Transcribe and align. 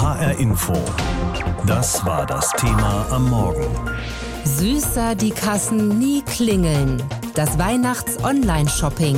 HR 0.00 0.38
Info. 0.38 0.74
Das 1.66 2.06
war 2.06 2.24
das 2.24 2.52
Thema 2.52 3.04
am 3.10 3.28
Morgen. 3.30 3.66
Süßer 4.44 5.16
die 5.16 5.32
Kassen 5.32 5.98
nie 5.98 6.22
klingeln. 6.22 7.02
Das 7.34 7.58
Weihnachts-Online-Shopping. 7.58 9.16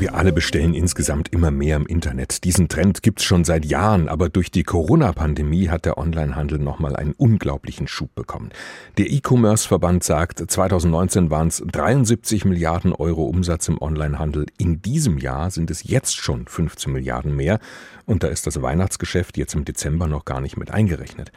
Wir 0.00 0.14
alle 0.14 0.32
bestellen 0.32 0.74
insgesamt 0.74 1.32
immer 1.32 1.50
mehr 1.50 1.74
im 1.74 1.84
Internet. 1.84 2.44
Diesen 2.44 2.68
Trend 2.68 3.02
gibt's 3.02 3.24
schon 3.24 3.42
seit 3.42 3.64
Jahren, 3.64 4.08
aber 4.08 4.28
durch 4.28 4.52
die 4.52 4.62
Corona-Pandemie 4.62 5.70
hat 5.70 5.86
der 5.86 5.98
Onlinehandel 5.98 6.60
nochmal 6.60 6.94
einen 6.94 7.14
unglaublichen 7.14 7.88
Schub 7.88 8.14
bekommen. 8.14 8.50
Der 8.96 9.10
E-Commerce-Verband 9.10 10.04
sagt, 10.04 10.38
2019 10.38 11.30
waren 11.30 11.48
es 11.48 11.64
73 11.66 12.44
Milliarden 12.44 12.92
Euro 12.92 13.24
Umsatz 13.24 13.66
im 13.66 13.82
Onlinehandel. 13.82 14.46
In 14.56 14.82
diesem 14.82 15.18
Jahr 15.18 15.50
sind 15.50 15.68
es 15.68 15.82
jetzt 15.82 16.16
schon 16.16 16.46
15 16.46 16.92
Milliarden 16.92 17.34
mehr 17.34 17.58
und 18.06 18.22
da 18.22 18.28
ist 18.28 18.46
das 18.46 18.62
Weihnachtsgeschäft 18.62 19.36
jetzt 19.36 19.56
im 19.56 19.64
Dezember 19.64 20.06
noch 20.06 20.24
gar 20.24 20.40
nicht 20.40 20.56
mit 20.56 20.70
eingerechnet. 20.70 21.32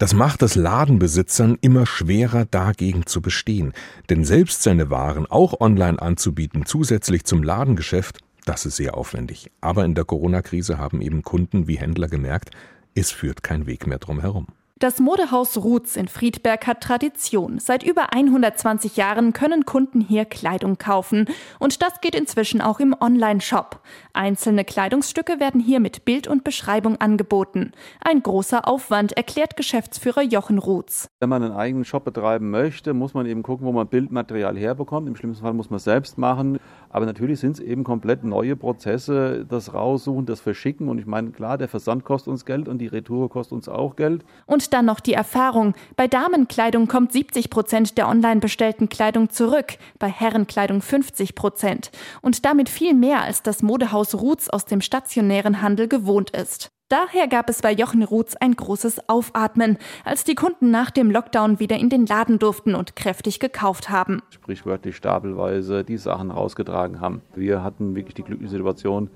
Das 0.00 0.14
macht 0.14 0.40
es 0.40 0.54
Ladenbesitzern 0.54 1.58
immer 1.60 1.84
schwerer, 1.84 2.46
dagegen 2.46 3.04
zu 3.04 3.20
bestehen. 3.20 3.74
Denn 4.08 4.24
selbst 4.24 4.62
seine 4.62 4.88
Waren 4.88 5.26
auch 5.26 5.60
online 5.60 6.00
anzubieten, 6.00 6.64
zusätzlich 6.64 7.24
zum 7.24 7.42
Ladengeschäft, 7.42 8.18
das 8.46 8.64
ist 8.64 8.76
sehr 8.76 8.96
aufwendig. 8.96 9.50
Aber 9.60 9.84
in 9.84 9.94
der 9.94 10.06
Corona-Krise 10.06 10.78
haben 10.78 11.02
eben 11.02 11.20
Kunden 11.20 11.68
wie 11.68 11.76
Händler 11.76 12.08
gemerkt, 12.08 12.52
es 12.94 13.10
führt 13.10 13.42
kein 13.42 13.66
Weg 13.66 13.86
mehr 13.86 13.98
drum 13.98 14.22
herum. 14.22 14.46
Das 14.80 14.98
Modehaus 14.98 15.58
Ruths 15.58 15.94
in 15.94 16.08
Friedberg 16.08 16.66
hat 16.66 16.80
Tradition. 16.80 17.58
Seit 17.58 17.82
über 17.82 18.14
120 18.14 18.96
Jahren 18.96 19.34
können 19.34 19.66
Kunden 19.66 20.00
hier 20.00 20.24
Kleidung 20.24 20.78
kaufen. 20.78 21.26
Und 21.58 21.82
das 21.82 22.00
geht 22.00 22.14
inzwischen 22.14 22.62
auch 22.62 22.80
im 22.80 22.96
Online-Shop. 22.98 23.80
Einzelne 24.14 24.64
Kleidungsstücke 24.64 25.38
werden 25.38 25.60
hier 25.60 25.80
mit 25.80 26.06
Bild 26.06 26.28
und 26.28 26.44
Beschreibung 26.44 26.98
angeboten. 26.98 27.72
Ein 28.00 28.22
großer 28.22 28.66
Aufwand, 28.66 29.12
erklärt 29.12 29.58
Geschäftsführer 29.58 30.22
Jochen 30.22 30.56
Ruths. 30.56 31.08
Wenn 31.20 31.28
man 31.28 31.42
einen 31.42 31.52
eigenen 31.52 31.84
Shop 31.84 32.06
betreiben 32.06 32.48
möchte, 32.48 32.94
muss 32.94 33.12
man 33.12 33.26
eben 33.26 33.42
gucken, 33.42 33.66
wo 33.66 33.72
man 33.72 33.86
Bildmaterial 33.86 34.56
herbekommt. 34.56 35.06
Im 35.08 35.14
schlimmsten 35.14 35.44
Fall 35.44 35.52
muss 35.52 35.68
man 35.68 35.76
es 35.76 35.84
selbst 35.84 36.16
machen. 36.16 36.58
Aber 36.88 37.04
natürlich 37.04 37.38
sind 37.38 37.52
es 37.52 37.60
eben 37.60 37.84
komplett 37.84 38.24
neue 38.24 38.56
Prozesse, 38.56 39.44
das 39.46 39.74
Raussuchen, 39.74 40.24
das 40.24 40.40
Verschicken. 40.40 40.88
Und 40.88 40.98
ich 40.98 41.06
meine, 41.06 41.32
klar, 41.32 41.58
der 41.58 41.68
Versand 41.68 42.04
kostet 42.04 42.28
uns 42.28 42.46
Geld 42.46 42.66
und 42.66 42.78
die 42.78 42.86
Retour 42.86 43.28
kostet 43.28 43.52
uns 43.52 43.68
auch 43.68 43.94
Geld. 43.94 44.24
Und 44.46 44.69
dann 44.72 44.86
noch 44.86 45.00
die 45.00 45.14
Erfahrung. 45.14 45.74
Bei 45.96 46.06
Damenkleidung 46.06 46.88
kommt 46.88 47.12
70 47.12 47.50
Prozent 47.50 47.98
der 47.98 48.08
online 48.08 48.40
bestellten 48.40 48.88
Kleidung 48.88 49.30
zurück, 49.30 49.78
bei 49.98 50.08
Herrenkleidung 50.08 50.82
50 50.82 51.34
Prozent. 51.34 51.90
Und 52.22 52.44
damit 52.44 52.68
viel 52.68 52.94
mehr 52.94 53.22
als 53.22 53.42
das 53.42 53.62
Modehaus 53.62 54.14
Ruths 54.14 54.48
aus 54.48 54.64
dem 54.64 54.80
stationären 54.80 55.62
Handel 55.62 55.88
gewohnt 55.88 56.30
ist. 56.30 56.70
Daher 56.90 57.28
gab 57.28 57.48
es 57.48 57.62
bei 57.62 57.70
Jochen 57.70 58.02
Ruths 58.02 58.34
ein 58.34 58.56
großes 58.56 59.08
Aufatmen, 59.08 59.78
als 60.04 60.24
die 60.24 60.34
Kunden 60.34 60.72
nach 60.72 60.90
dem 60.90 61.08
Lockdown 61.08 61.60
wieder 61.60 61.76
in 61.76 61.88
den 61.88 62.04
Laden 62.04 62.40
durften 62.40 62.74
und 62.74 62.96
kräftig 62.96 63.38
gekauft 63.38 63.90
haben. 63.90 64.22
Sprichwörtlich 64.30 64.96
stapelweise 64.96 65.84
die 65.84 65.98
Sachen 65.98 66.32
rausgetragen 66.32 67.00
haben. 67.00 67.22
Wir 67.36 67.62
hatten 67.62 67.94
wirklich 67.94 68.14
die 68.14 68.24
glückliche 68.24 68.50
Situation, 68.50 69.08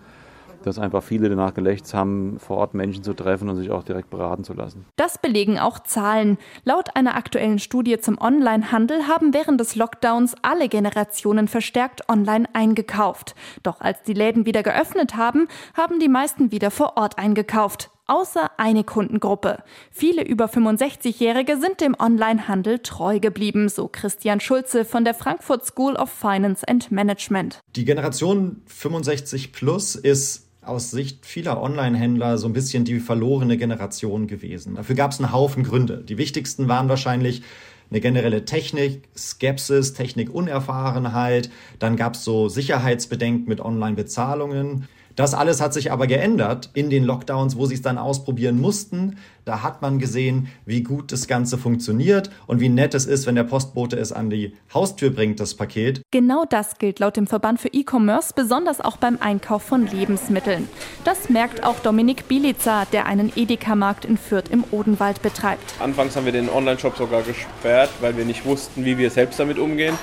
dass 0.67 0.79
einfach 0.79 1.03
viele 1.03 1.29
danach 1.29 1.55
gelächzt 1.55 1.95
haben, 1.95 2.39
vor 2.39 2.59
Ort 2.59 2.75
Menschen 2.75 3.05
zu 3.05 3.15
treffen 3.15 3.49
und 3.49 3.57
sich 3.57 3.71
auch 3.71 3.83
direkt 3.83 4.11
beraten 4.11 4.45
zu 4.45 4.55
lassen. 4.55 4.85
Das 4.97 5.19
belegen 5.19 5.59
auch 5.59 5.79
Zahlen. 5.81 6.39
Laut 6.65 6.97
einer 6.97 7.17
aktuellen 7.17 7.59
Studie 7.59 7.99
zum 7.99 8.21
Onlinehandel 8.21 9.07
haben 9.09 9.35
während 9.35 9.61
des 9.61 9.77
Lockdowns 9.77 10.35
alle 10.43 10.69
Generationen 10.69 11.49
verstärkt 11.49 12.09
online 12.09 12.49
eingekauft. 12.53 13.35
Doch 13.63 13.81
als 13.81 14.03
die 14.03 14.15
Läden 14.15 14.47
wieder 14.47 14.63
geöffnet 14.63 15.17
haben, 15.17 15.49
haben 15.75 16.01
die 16.01 16.09
meisten 16.09 16.51
wieder 16.51 16.71
vor 16.71 16.97
Ort 16.97 17.19
eingekauft. 17.19 17.91
Außer 18.07 18.51
eine 18.59 18.85
Kundengruppe. 18.85 19.63
Viele 19.91 20.23
über 20.25 20.47
65-Jährige 20.47 21.59
sind 21.59 21.81
dem 21.81 21.97
Onlinehandel 21.99 22.81
treu 22.81 23.19
geblieben, 23.19 23.71
so 23.71 23.89
Christian 23.91 24.41
Schulze 24.41 24.85
von 24.85 25.07
der 25.07 25.15
Frankfurt 25.15 25.65
School 25.65 25.97
of 25.97 26.11
Finance 26.11 26.69
and 26.69 26.93
Management. 26.93 27.61
Die 27.77 27.87
Generation 27.87 28.61
65 28.67 29.53
plus 29.53 29.95
ist 29.95 30.44
aus 30.67 30.91
Sicht 30.91 31.27
vieler 31.27 31.61
Online-Händler 31.61 32.39
so 32.39 32.47
ein 32.47 32.53
bisschen 32.53 32.85
die 32.85 33.01
verlorene 33.01 33.57
Generation 33.57 34.27
gewesen. 34.27 34.77
Dafür 34.77 34.95
gab 34.97 35.13
es 35.13 35.21
einen 35.21 35.33
Haufen 35.33 35.65
Gründe. 35.65 36.05
Die 36.07 36.19
wichtigsten 36.19 36.69
waren 36.69 36.89
wahrscheinlich 36.89 37.43
eine 37.91 38.01
generelle 38.01 38.45
Technik, 38.45 39.03
Skepsis, 39.17 39.93
Technikunerfahrenheit. 39.93 41.51
Dann 41.79 41.97
gab 41.97 42.15
es 42.15 42.25
so 42.25 42.49
Sicherheitsbedenken 42.49 43.49
mit 43.49 43.61
Online-Bezahlungen. 43.61 44.89
Das 45.17 45.33
alles 45.33 45.61
hat 45.61 45.73
sich 45.73 45.93
aber 45.93 46.07
geändert 46.09 46.71
in 46.75 46.91
den 46.91 47.05
Lockdowns, 47.05 47.57
wo 47.57 47.67
sie 47.67 47.75
es 47.75 47.83
dann 47.83 47.99
ausprobieren 47.99 48.61
mussten. 48.61 49.17
Da 49.45 49.63
hat 49.63 49.81
man 49.81 49.99
gesehen, 49.99 50.49
wie 50.67 50.83
gut 50.83 51.13
das 51.13 51.29
Ganze 51.29 51.57
funktioniert 51.57 52.31
und 52.47 52.61
wie 52.61 52.69
nett 52.69 52.95
es 52.95 53.07
ist, 53.07 53.27
wenn 53.27 53.37
der 53.37 53.45
Postbote 53.45 53.97
es 53.97 54.13
an 54.13 54.31
die 54.31 54.55
Haustür 54.73 55.11
bringt, 55.11 55.39
das 55.39 55.55
Paket. 55.55 56.03
Genau 56.11 56.45
das 56.49 56.79
gilt 56.79 56.99
laut 56.99 57.17
dem 57.17 57.27
Verband 57.27 57.61
für 57.61 57.69
E-Commerce 57.69 58.33
besonders 58.35 58.81
auch 58.81 58.97
beim 58.97 59.19
Einkauf 59.21 59.63
von 59.63 59.87
Lebensmitteln. 59.87 60.69
Das 61.05 61.29
merkt 61.29 61.63
auch 61.63 61.79
Dominik 61.79 62.27
Bielica, 62.27 62.87
der 62.87 63.07
einen 63.07 63.31
Edeka-Markt 63.37 64.05
in 64.05 64.17
Fürth 64.17 64.51
im 64.51 64.65
Odenwald 64.73 65.23
betreibt. 65.23 65.75
Anfangs 65.79 66.17
haben 66.17 66.25
wir 66.25 66.33
den 66.33 66.49
Online-Shop 66.49 66.97
sogar 66.97 67.23
gesperrt, 67.23 67.91
weil 68.01 68.17
wir 68.17 68.25
nicht 68.25 68.45
wussten, 68.45 68.85
wie 68.85 68.99
wir 68.99 69.11
selbst 69.11 69.39
damit 69.39 69.59
umgehen 69.59 69.97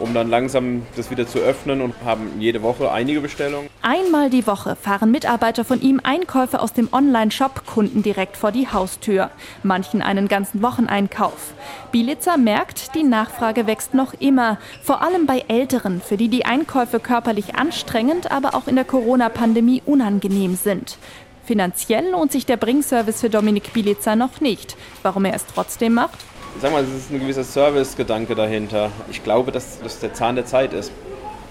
um 0.00 0.14
dann 0.14 0.28
langsam 0.28 0.86
das 0.96 1.10
wieder 1.10 1.26
zu 1.26 1.38
öffnen 1.38 1.80
und 1.80 1.94
haben 2.04 2.32
jede 2.38 2.62
Woche 2.62 2.90
einige 2.90 3.20
Bestellungen. 3.20 3.68
Einmal 3.82 4.30
die 4.30 4.46
Woche 4.46 4.76
fahren 4.76 5.10
Mitarbeiter 5.10 5.64
von 5.64 5.80
ihm 5.80 6.00
Einkäufe 6.02 6.60
aus 6.60 6.72
dem 6.72 6.88
Online-Shop 6.92 7.66
Kunden 7.66 8.02
direkt 8.02 8.36
vor 8.36 8.52
die 8.52 8.68
Haustür. 8.68 9.30
Manchen 9.62 10.02
einen 10.02 10.28
ganzen 10.28 10.62
Wocheneinkauf. 10.62 11.52
Bielitzer 11.92 12.36
merkt, 12.36 12.94
die 12.94 13.02
Nachfrage 13.02 13.66
wächst 13.66 13.94
noch 13.94 14.14
immer. 14.14 14.58
Vor 14.82 15.02
allem 15.02 15.26
bei 15.26 15.44
Älteren, 15.48 16.00
für 16.00 16.16
die 16.16 16.28
die 16.28 16.44
Einkäufe 16.44 17.00
körperlich 17.00 17.54
anstrengend, 17.54 18.30
aber 18.30 18.54
auch 18.54 18.66
in 18.66 18.76
der 18.76 18.84
Corona-Pandemie 18.84 19.82
unangenehm 19.84 20.56
sind. 20.56 20.98
Finanziell 21.44 22.10
lohnt 22.10 22.30
sich 22.30 22.44
der 22.44 22.58
Bringservice 22.58 23.20
für 23.20 23.30
Dominik 23.30 23.72
Bielitzer 23.72 24.16
noch 24.16 24.42
nicht. 24.42 24.76
Warum 25.02 25.24
er 25.24 25.32
es 25.34 25.46
trotzdem 25.46 25.94
macht? 25.94 26.18
Sag 26.60 26.72
mal, 26.72 26.82
es 26.82 26.92
ist 26.92 27.10
ein 27.10 27.20
gewisser 27.20 27.44
Service-Gedanke 27.44 28.34
dahinter. 28.34 28.90
Ich 29.10 29.22
glaube, 29.22 29.52
dass 29.52 29.80
das 29.80 30.00
der 30.00 30.14
Zahn 30.14 30.36
der 30.36 30.46
Zeit 30.46 30.72
ist. 30.72 30.92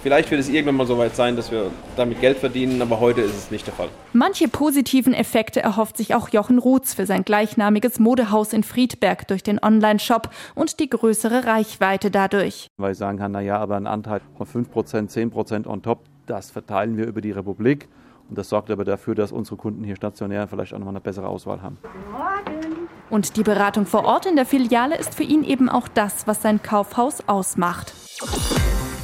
Vielleicht 0.03 0.29
wird 0.29 0.39
es 0.39 0.47
irgendwann 0.47 0.75
mal 0.75 0.87
so 0.87 0.97
weit 0.97 1.15
sein, 1.15 1.35
dass 1.35 1.51
wir 1.51 1.71
damit 1.95 2.21
Geld 2.21 2.37
verdienen, 2.37 2.81
aber 2.81 2.99
heute 2.99 3.21
ist 3.21 3.35
es 3.35 3.51
nicht 3.51 3.65
der 3.65 3.73
Fall. 3.73 3.89
Manche 4.13 4.47
positiven 4.47 5.13
Effekte 5.13 5.61
erhofft 5.61 5.97
sich 5.97 6.13
auch 6.13 6.29
Jochen 6.29 6.59
Ruths 6.59 6.93
für 6.93 7.05
sein 7.05 7.23
gleichnamiges 7.23 7.99
Modehaus 7.99 8.53
in 8.53 8.63
Friedberg 8.63 9.27
durch 9.27 9.43
den 9.43 9.61
Online-Shop 9.61 10.29
und 10.55 10.79
die 10.79 10.89
größere 10.89 11.45
Reichweite 11.45 12.11
dadurch. 12.11 12.67
Weil 12.77 12.91
ich 12.91 12.97
sagen 12.97 13.17
kann, 13.17 13.31
naja, 13.31 13.57
aber 13.57 13.75
ein 13.75 13.87
Anteil 13.87 14.21
von 14.37 14.47
5%, 14.47 15.11
10% 15.11 15.67
on 15.67 15.81
top, 15.81 16.03
das 16.25 16.51
verteilen 16.51 16.95
wir 16.95 17.05
über 17.05 17.21
die 17.21 17.31
Republik. 17.31 17.89
Und 18.29 18.37
das 18.37 18.49
sorgt 18.49 18.69
aber 18.71 18.83
dafür, 18.83 19.15
dass 19.15 19.31
unsere 19.31 19.55
Kunden 19.55 19.83
hier 19.83 19.95
stationär 19.95 20.47
vielleicht 20.47 20.73
auch 20.73 20.79
noch 20.79 20.85
mal 20.85 20.91
eine 20.91 21.01
bessere 21.01 21.27
Auswahl 21.27 21.61
haben. 21.61 21.77
Und 23.09 23.37
die 23.37 23.43
Beratung 23.43 23.85
vor 23.85 24.03
Ort 24.03 24.25
in 24.25 24.35
der 24.35 24.45
Filiale 24.45 24.97
ist 24.97 25.15
für 25.15 25.23
ihn 25.23 25.43
eben 25.43 25.69
auch 25.69 25.87
das, 25.87 26.27
was 26.27 26.41
sein 26.41 26.61
Kaufhaus 26.61 27.23
ausmacht. 27.27 27.93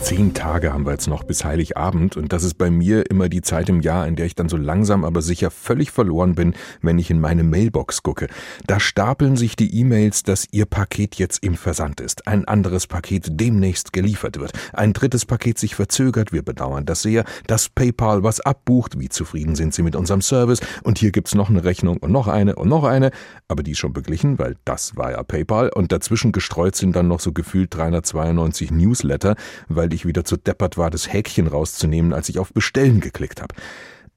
Zehn 0.04 0.34
Tage 0.34 0.74
haben 0.74 0.86
wir 0.86 0.92
jetzt 0.92 1.08
noch 1.08 1.24
bis 1.24 1.46
Heiligabend. 1.46 2.18
Und 2.18 2.34
das 2.34 2.44
ist 2.44 2.56
bei 2.56 2.70
mir 2.70 3.10
immer 3.10 3.30
die 3.30 3.42
Zeit 3.42 3.70
im 3.70 3.80
Jahr, 3.80 4.06
in 4.06 4.18
der 4.18 4.26
ich 4.26 4.36
dann 4.36 4.50
so 4.50 4.58
langsam 4.58 5.06
aber 5.06 5.22
sicher 5.22 5.50
völlig 5.50 5.92
verloren 5.92 6.36
bin, 6.36 6.56
wenn 6.82 7.00
ich 7.00 7.10
in 7.10 7.22
meine 7.22 7.44
Mailbox 7.44 8.04
gucke. 8.04 8.28
Da 8.68 8.82
stapeln 8.82 9.38
sich 9.38 9.56
die 9.56 9.74
E-Mails, 9.80 10.24
dass 10.24 10.46
Ihr 10.52 10.66
Paket 10.66 11.16
jetzt 11.16 11.42
im 11.42 11.56
Versand 11.56 12.02
ist, 12.02 12.28
ein 12.28 12.44
anderes 12.44 12.86
Paket 12.86 13.28
demnächst 13.40 13.94
geliefert 13.94 14.42
wird, 14.42 14.52
ein 14.74 14.92
drittes 14.92 15.26
Paket 15.26 15.58
sich 15.58 15.74
verzögert, 15.74 16.34
wir 16.34 16.44
bedauern 16.44 16.86
das 16.86 17.02
sehr, 17.02 17.24
dass 17.48 17.70
PayPal 17.70 18.24
was 18.24 18.42
abbucht, 18.42 19.00
wie 19.00 19.08
zufrieden 19.08 19.56
sind 19.56 19.74
Sie 19.74 19.84
mit 19.84 19.96
unserem 19.96 20.22
Service? 20.22 20.60
Und 20.84 20.98
hier 20.98 21.12
gibt's 21.14 21.34
noch 21.34 21.50
eine 21.50 21.64
Rechnung 21.64 21.96
und 21.96 22.12
noch 22.12 22.28
eine 22.28 22.58
und 22.58 22.68
noch 22.68 22.84
eine, 22.84 23.12
aber 23.48 23.64
die 23.64 23.72
ist 23.72 23.80
schon 23.80 23.94
beglichen, 23.94 24.38
weil 24.38 24.58
das 24.66 24.98
war 24.98 25.12
ja 25.12 25.24
PayPal. 25.24 25.70
Und 25.70 25.94
dazwischen 25.94 26.34
gestreut 26.34 26.76
sind 26.76 26.94
dann 26.94 27.08
noch 27.08 27.22
so 27.22 27.32
gefühlt 27.32 27.74
392 27.74 28.70
Newsletter, 28.72 29.36
weil 29.70 29.93
ich 29.94 30.06
wieder 30.06 30.26
zu 30.26 30.38
deppert 30.38 30.78
war, 30.78 30.90
das 30.90 31.12
Häkchen 31.12 31.48
rauszunehmen, 31.48 32.14
als 32.14 32.30
ich 32.30 32.40
auf 32.40 32.54
Bestellen 32.54 33.00
geklickt 33.00 33.42
habe. 33.42 33.56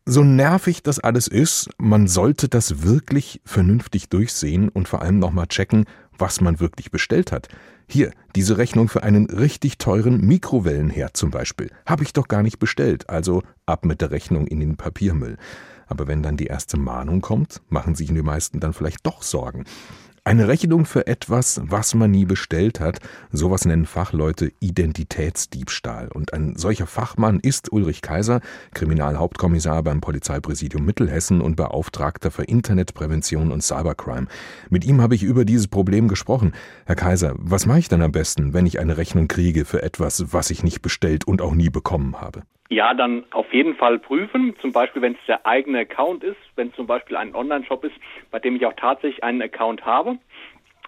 So 0.08 0.23
nervig 0.23 0.82
das 0.84 1.00
alles 1.00 1.26
ist, 1.26 1.69
man 1.78 2.06
sollte 2.06 2.49
das 2.49 2.84
wirklich 2.84 3.40
vernünftig 3.44 4.08
durchsehen 4.08 4.69
und 4.69 4.87
vor 4.87 5.02
allem 5.02 5.19
nochmal 5.19 5.49
checken, 5.49 5.84
was 6.17 6.40
man 6.40 6.61
wirklich 6.61 6.90
bestellt 6.90 7.32
hat. 7.32 7.49
Hier, 7.88 8.12
diese 8.34 8.56
Rechnung 8.56 8.88
für 8.88 9.02
einen 9.02 9.26
richtig 9.26 9.78
teuren 9.78 10.20
Mikrowellenherd 10.20 11.17
zum 11.17 11.31
Beispiel, 11.31 11.70
habe 11.87 12.05
ich 12.05 12.12
doch 12.12 12.29
gar 12.29 12.43
nicht 12.43 12.58
bestellt, 12.58 13.11
also 13.11 13.43
ab 13.64 13.84
mit 13.84 14.00
der 14.00 14.12
Rechnung 14.12 14.46
in 14.46 14.61
den 14.61 14.76
Papiermüll. 14.76 15.38
Aber 15.88 16.06
wenn 16.06 16.22
dann 16.22 16.37
die 16.37 16.46
erste 16.46 16.76
Mahnung 16.76 17.20
kommt, 17.20 17.61
machen 17.69 17.94
sich 17.94 18.08
die 18.08 18.22
meisten 18.22 18.61
dann 18.61 18.72
vielleicht 18.72 19.06
doch 19.06 19.22
Sorgen. 19.22 19.64
Eine 20.26 20.49
Rechnung 20.49 20.87
für 20.87 21.06
etwas, 21.06 21.61
was 21.62 21.94
man 21.94 22.11
nie 22.11 22.25
bestellt 22.25 22.81
hat, 22.81 22.99
sowas 23.31 23.64
nennen 23.64 23.87
Fachleute 23.87 24.50
Identitätsdiebstahl. 24.58 26.08
Und 26.08 26.32
ein 26.34 26.56
solcher 26.56 26.88
Fachmann 26.88 27.38
ist 27.38 27.70
Ulrich 27.73 28.02
Kaiser, 28.02 28.40
Kriminalhauptkommissar 28.75 29.84
beim 29.84 30.00
Polizeipräsidium 30.00 30.84
Mittelhessen 30.84 31.40
und 31.40 31.55
Beauftragter 31.55 32.32
für 32.32 32.43
Internetprävention 32.43 33.52
und 33.52 33.62
Cybercrime. 33.62 34.26
Mit 34.69 34.84
ihm 34.84 35.00
habe 35.00 35.14
ich 35.14 35.23
über 35.23 35.44
dieses 35.44 35.69
Problem 35.69 36.08
gesprochen. 36.08 36.55
Herr 36.87 36.96
Kaiser, 36.96 37.37
was 37.38 37.67
mache 37.67 37.79
ich 37.79 37.88
dann 37.88 38.02
am 38.02 38.11
besten, 38.11 38.52
wenn 38.52 38.67
ich 38.67 38.81
eine 38.81 38.96
Rechnung 38.96 39.29
kriege 39.29 39.64
für 39.64 39.84
etwas, 39.84 40.32
was 40.32 40.50
ich 40.50 40.64
nicht 40.64 40.82
bestellt 40.82 41.25
und 41.25 41.40
auch 41.40 41.55
nie 41.55 41.70
bekommen 41.70 42.20
habe? 42.20 42.43
Ja, 42.69 42.95
dann 42.95 43.25
auf 43.31 43.53
jeden 43.53 43.77
Fall 43.77 43.99
prüfen, 43.99 44.57
zum 44.61 44.73
Beispiel 44.73 45.01
wenn 45.03 45.13
es 45.13 45.27
der 45.29 45.47
eigene 45.47 45.81
Account 45.81 46.25
ist, 46.25 46.39
wenn 46.57 46.69
es 46.69 46.75
zum 46.75 46.87
Beispiel 46.87 47.17
ein 47.17 47.35
Online-Shop 47.35 47.85
ist, 47.85 47.95
bei 48.31 48.41
dem 48.41 48.57
ich 48.57 48.67
auch 48.67 48.75
tatsächlich 48.75 49.23
einen 49.23 49.43
Account 49.43 49.87
habe. 49.87 50.19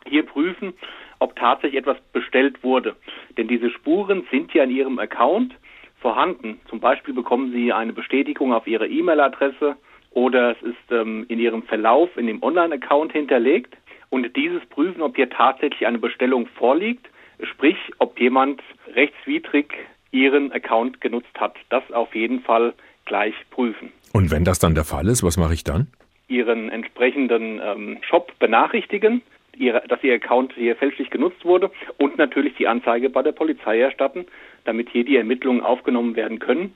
Hier 0.07 0.25
prüfen, 0.25 0.75
ob 1.21 1.37
tatsächlich 1.37 1.79
etwas 1.79 1.99
bestellt 2.13 2.63
wurde. 2.65 2.97
Denn 3.37 3.47
diese 3.47 3.71
Spuren 3.71 4.27
sind 4.31 4.53
ja 4.55 4.65
in 4.65 4.71
Ihrem 4.71 4.99
Account 4.99 5.55
vorhanden. 6.01 6.61
Zum 6.69 6.81
Beispiel 6.81 7.15
bekommen 7.15 7.53
Sie 7.53 7.73
eine 7.73 7.93
Bestätigung 7.93 8.53
auf 8.53 8.67
Ihre 8.67 8.89
E-Mail-Adresse 8.89 9.77
oder 10.11 10.53
es 10.53 10.63
ist 10.63 10.93
ähm, 10.93 11.27
in 11.29 11.39
Ihrem 11.39 11.63
Verlauf 11.63 12.17
in 12.17 12.27
dem 12.27 12.43
Online-Account 12.43 13.13
hinterlegt. 13.13 13.77
Und 14.11 14.35
dieses 14.37 14.65
prüfen, 14.67 15.03
ob 15.03 15.17
hier 15.17 15.29
tatsächlich 15.29 15.87
eine 15.87 15.99
Bestellung 15.99 16.47
vorliegt, 16.47 17.09
sprich, 17.43 17.77
ob 17.99 18.19
jemand 18.19 18.63
rechtswidrig 18.95 19.75
Ihren 20.10 20.52
Account 20.52 21.00
genutzt 21.00 21.38
hat. 21.38 21.55
Das 21.70 21.82
auf 21.93 22.14
jeden 22.14 22.40
Fall 22.40 22.75
gleich 23.05 23.34
prüfen. 23.50 23.93
Und 24.12 24.31
wenn 24.31 24.44
das 24.44 24.58
dann 24.58 24.75
der 24.75 24.84
Fall 24.84 25.06
ist, 25.08 25.22
was 25.22 25.37
mache 25.37 25.55
ich 25.55 25.64
dann? 25.64 25.88
Ihren 26.28 26.69
entsprechenden 26.70 27.60
ähm, 27.62 27.99
Shop 28.02 28.38
benachrichtigen, 28.38 29.22
ihre, 29.56 29.82
dass 29.88 30.02
Ihr 30.02 30.14
Account 30.14 30.52
hier 30.55 30.76
fälschlich 30.76 31.10
genutzt 31.10 31.44
wurde 31.44 31.70
und 31.99 32.19
natürlich 32.19 32.55
die 32.56 32.69
Anzeige 32.69 33.10
bei 33.10 33.22
der 33.22 33.32
Polizei 33.32 33.81
erstatten, 33.81 34.26
damit 34.64 34.90
hier 34.90 35.05
die 35.05 35.16
Ermittlungen 35.16 35.62
aufgenommen 35.62 36.16
werden 36.16 36.38
können 36.38 36.75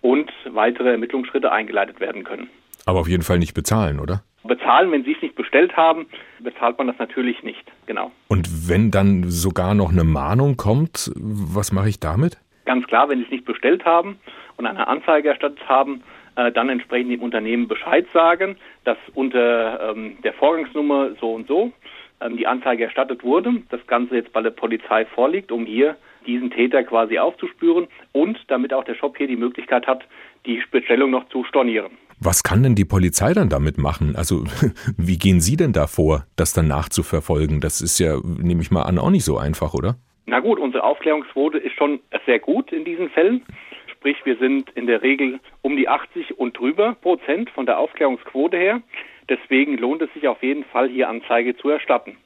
und 0.00 0.30
weitere 0.50 0.90
Ermittlungsschritte 0.90 1.50
eingeleitet 1.50 2.00
werden 2.00 2.24
können. 2.24 2.48
Aber 2.86 3.00
auf 3.00 3.08
jeden 3.08 3.22
Fall 3.22 3.38
nicht 3.38 3.54
bezahlen, 3.54 4.00
oder? 4.00 4.22
Bezahlen, 4.42 4.90
wenn 4.90 5.04
Sie 5.04 5.12
es 5.12 5.22
nicht 5.22 5.34
bestellt 5.34 5.76
haben, 5.76 6.06
bezahlt 6.38 6.78
man 6.78 6.86
das 6.86 6.98
natürlich 6.98 7.42
nicht, 7.42 7.70
genau. 7.86 8.10
Und 8.28 8.68
wenn 8.68 8.90
dann 8.90 9.24
sogar 9.28 9.74
noch 9.74 9.92
eine 9.92 10.04
Mahnung 10.04 10.56
kommt, 10.56 11.10
was 11.14 11.72
mache 11.72 11.90
ich 11.90 12.00
damit? 12.00 12.38
Ganz 12.70 12.86
klar, 12.86 13.08
wenn 13.08 13.18
Sie 13.18 13.24
es 13.24 13.30
nicht 13.32 13.46
bestellt 13.46 13.84
haben 13.84 14.20
und 14.56 14.64
eine 14.64 14.86
Anzeige 14.86 15.30
erstattet 15.30 15.68
haben, 15.68 16.04
äh, 16.36 16.52
dann 16.52 16.68
entsprechend 16.68 17.10
dem 17.10 17.20
Unternehmen 17.20 17.66
Bescheid 17.66 18.06
sagen, 18.14 18.54
dass 18.84 18.96
unter 19.14 19.90
ähm, 19.90 20.18
der 20.22 20.34
Vorgangsnummer 20.34 21.16
so 21.20 21.34
und 21.34 21.48
so 21.48 21.72
ähm, 22.20 22.36
die 22.36 22.46
Anzeige 22.46 22.84
erstattet 22.84 23.24
wurde, 23.24 23.54
das 23.70 23.84
Ganze 23.88 24.14
jetzt 24.14 24.32
bei 24.32 24.40
der 24.40 24.52
Polizei 24.52 25.04
vorliegt, 25.04 25.50
um 25.50 25.66
hier 25.66 25.96
diesen 26.28 26.52
Täter 26.52 26.84
quasi 26.84 27.18
aufzuspüren 27.18 27.88
und 28.12 28.38
damit 28.46 28.72
auch 28.72 28.84
der 28.84 28.94
Shop 28.94 29.18
hier 29.18 29.26
die 29.26 29.34
Möglichkeit 29.34 29.88
hat, 29.88 30.04
die 30.46 30.62
Bestellung 30.70 31.10
noch 31.10 31.28
zu 31.30 31.42
stornieren. 31.42 31.90
Was 32.20 32.44
kann 32.44 32.62
denn 32.62 32.76
die 32.76 32.84
Polizei 32.84 33.32
dann 33.32 33.48
damit 33.48 33.78
machen? 33.78 34.14
Also 34.14 34.44
wie 34.96 35.18
gehen 35.18 35.40
Sie 35.40 35.56
denn 35.56 35.72
da 35.72 35.88
vor, 35.88 36.24
das 36.36 36.52
dann 36.52 36.68
nachzuverfolgen? 36.68 37.60
Das 37.60 37.80
ist 37.80 37.98
ja, 37.98 38.20
nehme 38.22 38.62
ich 38.62 38.70
mal 38.70 38.82
an, 38.82 39.00
auch 39.00 39.10
nicht 39.10 39.24
so 39.24 39.38
einfach, 39.38 39.74
oder? 39.74 39.96
Na 40.26 40.40
gut, 40.40 40.58
unsere 40.58 40.84
Aufklärungsquote 40.84 41.58
ist 41.58 41.74
schon 41.74 42.00
sehr 42.26 42.38
gut 42.38 42.72
in 42.72 42.84
diesen 42.84 43.10
Fällen. 43.10 43.44
Sprich, 43.86 44.16
wir 44.24 44.36
sind 44.36 44.70
in 44.70 44.86
der 44.86 45.02
Regel 45.02 45.40
um 45.62 45.76
die 45.76 45.88
80 45.88 46.38
und 46.38 46.58
drüber 46.58 46.94
Prozent 46.94 47.50
von 47.50 47.66
der 47.66 47.78
Aufklärungsquote 47.78 48.56
her. 48.56 48.82
Deswegen 49.28 49.76
lohnt 49.76 50.02
es 50.02 50.12
sich 50.14 50.26
auf 50.26 50.42
jeden 50.42 50.64
Fall, 50.64 50.88
hier 50.88 51.08
Anzeige 51.08 51.56
zu 51.56 51.68
erstatten. 51.68 52.16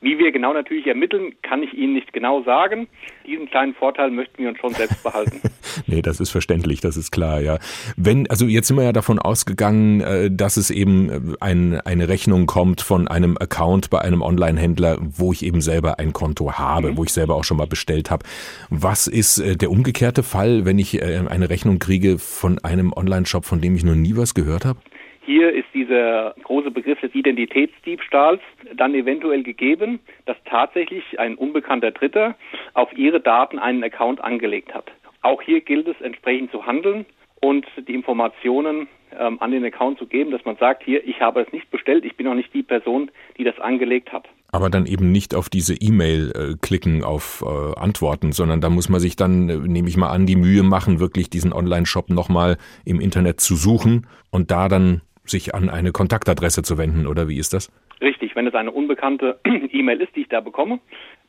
Wie 0.00 0.18
wir 0.18 0.30
genau 0.30 0.52
natürlich 0.52 0.86
ermitteln, 0.86 1.34
kann 1.42 1.62
ich 1.62 1.72
Ihnen 1.72 1.94
nicht 1.94 2.12
genau 2.12 2.42
sagen. 2.42 2.86
Diesen 3.26 3.48
kleinen 3.48 3.74
Vorteil 3.74 4.10
möchten 4.10 4.42
wir 4.42 4.50
uns 4.50 4.58
schon 4.58 4.74
selbst 4.74 5.02
behalten. 5.02 5.40
nee, 5.86 6.02
das 6.02 6.20
ist 6.20 6.30
verständlich, 6.30 6.80
das 6.80 6.96
ist 6.96 7.10
klar, 7.10 7.40
ja. 7.40 7.58
Wenn, 7.96 8.28
also 8.28 8.46
jetzt 8.46 8.68
sind 8.68 8.76
wir 8.76 8.84
ja 8.84 8.92
davon 8.92 9.18
ausgegangen, 9.18 10.00
äh, 10.02 10.30
dass 10.30 10.58
es 10.58 10.70
eben 10.70 11.10
äh, 11.10 11.20
ein, 11.40 11.80
eine 11.80 12.08
Rechnung 12.08 12.46
kommt 12.46 12.82
von 12.82 13.08
einem 13.08 13.36
Account 13.38 13.90
bei 13.90 14.00
einem 14.00 14.22
Online-Händler, 14.22 14.98
wo 15.00 15.32
ich 15.32 15.44
eben 15.44 15.60
selber 15.60 15.98
ein 15.98 16.12
Konto 16.12 16.52
habe, 16.52 16.92
mhm. 16.92 16.96
wo 16.98 17.04
ich 17.04 17.12
selber 17.12 17.34
auch 17.34 17.44
schon 17.44 17.56
mal 17.56 17.66
bestellt 17.66 18.10
habe. 18.10 18.24
Was 18.68 19.06
ist 19.06 19.38
äh, 19.38 19.56
der 19.56 19.70
umgekehrte 19.70 20.22
Fall, 20.22 20.64
wenn 20.64 20.78
ich 20.78 21.02
eine 21.02 21.50
Rechnung 21.50 21.78
kriege 21.78 22.18
von 22.18 22.58
einem 22.60 22.92
Online-Shop, 22.92 23.44
von 23.44 23.60
dem 23.60 23.76
ich 23.76 23.84
noch 23.84 23.94
nie 23.94 24.16
was 24.16 24.34
gehört 24.34 24.64
habe? 24.64 24.78
Hier 25.26 25.52
ist 25.52 25.66
dieser 25.74 26.36
große 26.44 26.70
Begriff 26.70 27.00
des 27.00 27.12
Identitätsdiebstahls 27.12 28.40
dann 28.76 28.94
eventuell 28.94 29.42
gegeben, 29.42 29.98
dass 30.24 30.36
tatsächlich 30.44 31.18
ein 31.18 31.34
unbekannter 31.34 31.90
Dritter 31.90 32.36
auf 32.74 32.96
Ihre 32.96 33.20
Daten 33.20 33.58
einen 33.58 33.82
Account 33.82 34.22
angelegt 34.22 34.72
hat. 34.72 34.92
Auch 35.22 35.42
hier 35.42 35.62
gilt 35.62 35.88
es 35.88 36.00
entsprechend 36.00 36.52
zu 36.52 36.64
handeln 36.64 37.06
und 37.40 37.66
die 37.88 37.94
Informationen 37.94 38.86
ähm, 39.18 39.38
an 39.40 39.50
den 39.50 39.64
Account 39.64 39.98
zu 39.98 40.06
geben, 40.06 40.30
dass 40.30 40.44
man 40.44 40.56
sagt, 40.58 40.84
hier, 40.84 41.04
ich 41.04 41.20
habe 41.20 41.40
es 41.40 41.52
nicht 41.52 41.72
bestellt, 41.72 42.04
ich 42.04 42.16
bin 42.16 42.28
auch 42.28 42.34
nicht 42.34 42.54
die 42.54 42.62
Person, 42.62 43.10
die 43.36 43.42
das 43.42 43.58
angelegt 43.58 44.12
hat. 44.12 44.28
Aber 44.52 44.70
dann 44.70 44.86
eben 44.86 45.10
nicht 45.10 45.34
auf 45.34 45.48
diese 45.48 45.74
E-Mail 45.74 46.32
äh, 46.36 46.54
klicken, 46.62 47.02
auf 47.02 47.44
äh, 47.44 47.80
Antworten, 47.80 48.30
sondern 48.30 48.60
da 48.60 48.70
muss 48.70 48.88
man 48.88 49.00
sich 49.00 49.16
dann, 49.16 49.48
äh, 49.48 49.56
nehme 49.56 49.88
ich 49.88 49.96
mal 49.96 50.10
an, 50.10 50.24
die 50.24 50.36
Mühe 50.36 50.62
machen, 50.62 51.00
wirklich 51.00 51.30
diesen 51.30 51.52
Online-Shop 51.52 52.10
nochmal 52.10 52.58
im 52.84 53.00
Internet 53.00 53.40
zu 53.40 53.56
suchen 53.56 54.06
und 54.30 54.52
da 54.52 54.68
dann 54.68 55.02
sich 55.30 55.54
an 55.54 55.68
eine 55.68 55.92
Kontaktadresse 55.92 56.62
zu 56.62 56.78
wenden, 56.78 57.06
oder 57.06 57.28
wie 57.28 57.38
ist 57.38 57.52
das? 57.52 57.70
Richtig, 58.00 58.36
wenn 58.36 58.46
es 58.46 58.54
eine 58.54 58.70
unbekannte 58.70 59.38
E-Mail 59.72 60.00
ist, 60.00 60.14
die 60.16 60.22
ich 60.22 60.28
da 60.28 60.40
bekomme, 60.40 60.80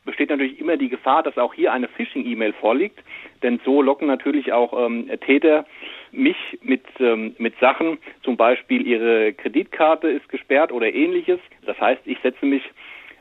besteht 0.04 0.30
natürlich 0.30 0.58
immer 0.58 0.76
die 0.76 0.88
Gefahr, 0.88 1.22
dass 1.22 1.36
auch 1.36 1.52
hier 1.52 1.72
eine 1.72 1.88
Phishing-E-Mail 1.88 2.54
vorliegt, 2.54 2.98
denn 3.42 3.60
so 3.64 3.82
locken 3.82 4.08
natürlich 4.08 4.52
auch 4.52 4.86
ähm, 4.86 5.10
Täter 5.20 5.66
mich 6.12 6.36
mit, 6.62 6.84
ähm, 6.98 7.34
mit 7.38 7.58
Sachen, 7.60 7.98
zum 8.22 8.36
Beispiel 8.36 8.86
ihre 8.86 9.32
Kreditkarte 9.34 10.08
ist 10.08 10.28
gesperrt 10.28 10.72
oder 10.72 10.92
ähnliches. 10.92 11.40
Das 11.66 11.78
heißt, 11.78 12.00
ich 12.06 12.18
setze 12.22 12.46
mich 12.46 12.62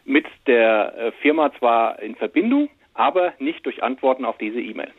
mit 0.06 0.26
der 0.46 0.94
äh, 0.98 1.12
Firma 1.22 1.52
zwar 1.60 2.02
in 2.02 2.16
Verbindung, 2.16 2.70
aber 2.98 3.34
nicht 3.40 3.66
durch 3.66 3.84
Antworten 3.84 4.26
auf 4.26 4.38
diese 4.38 4.60
E-Mail. 4.60 4.92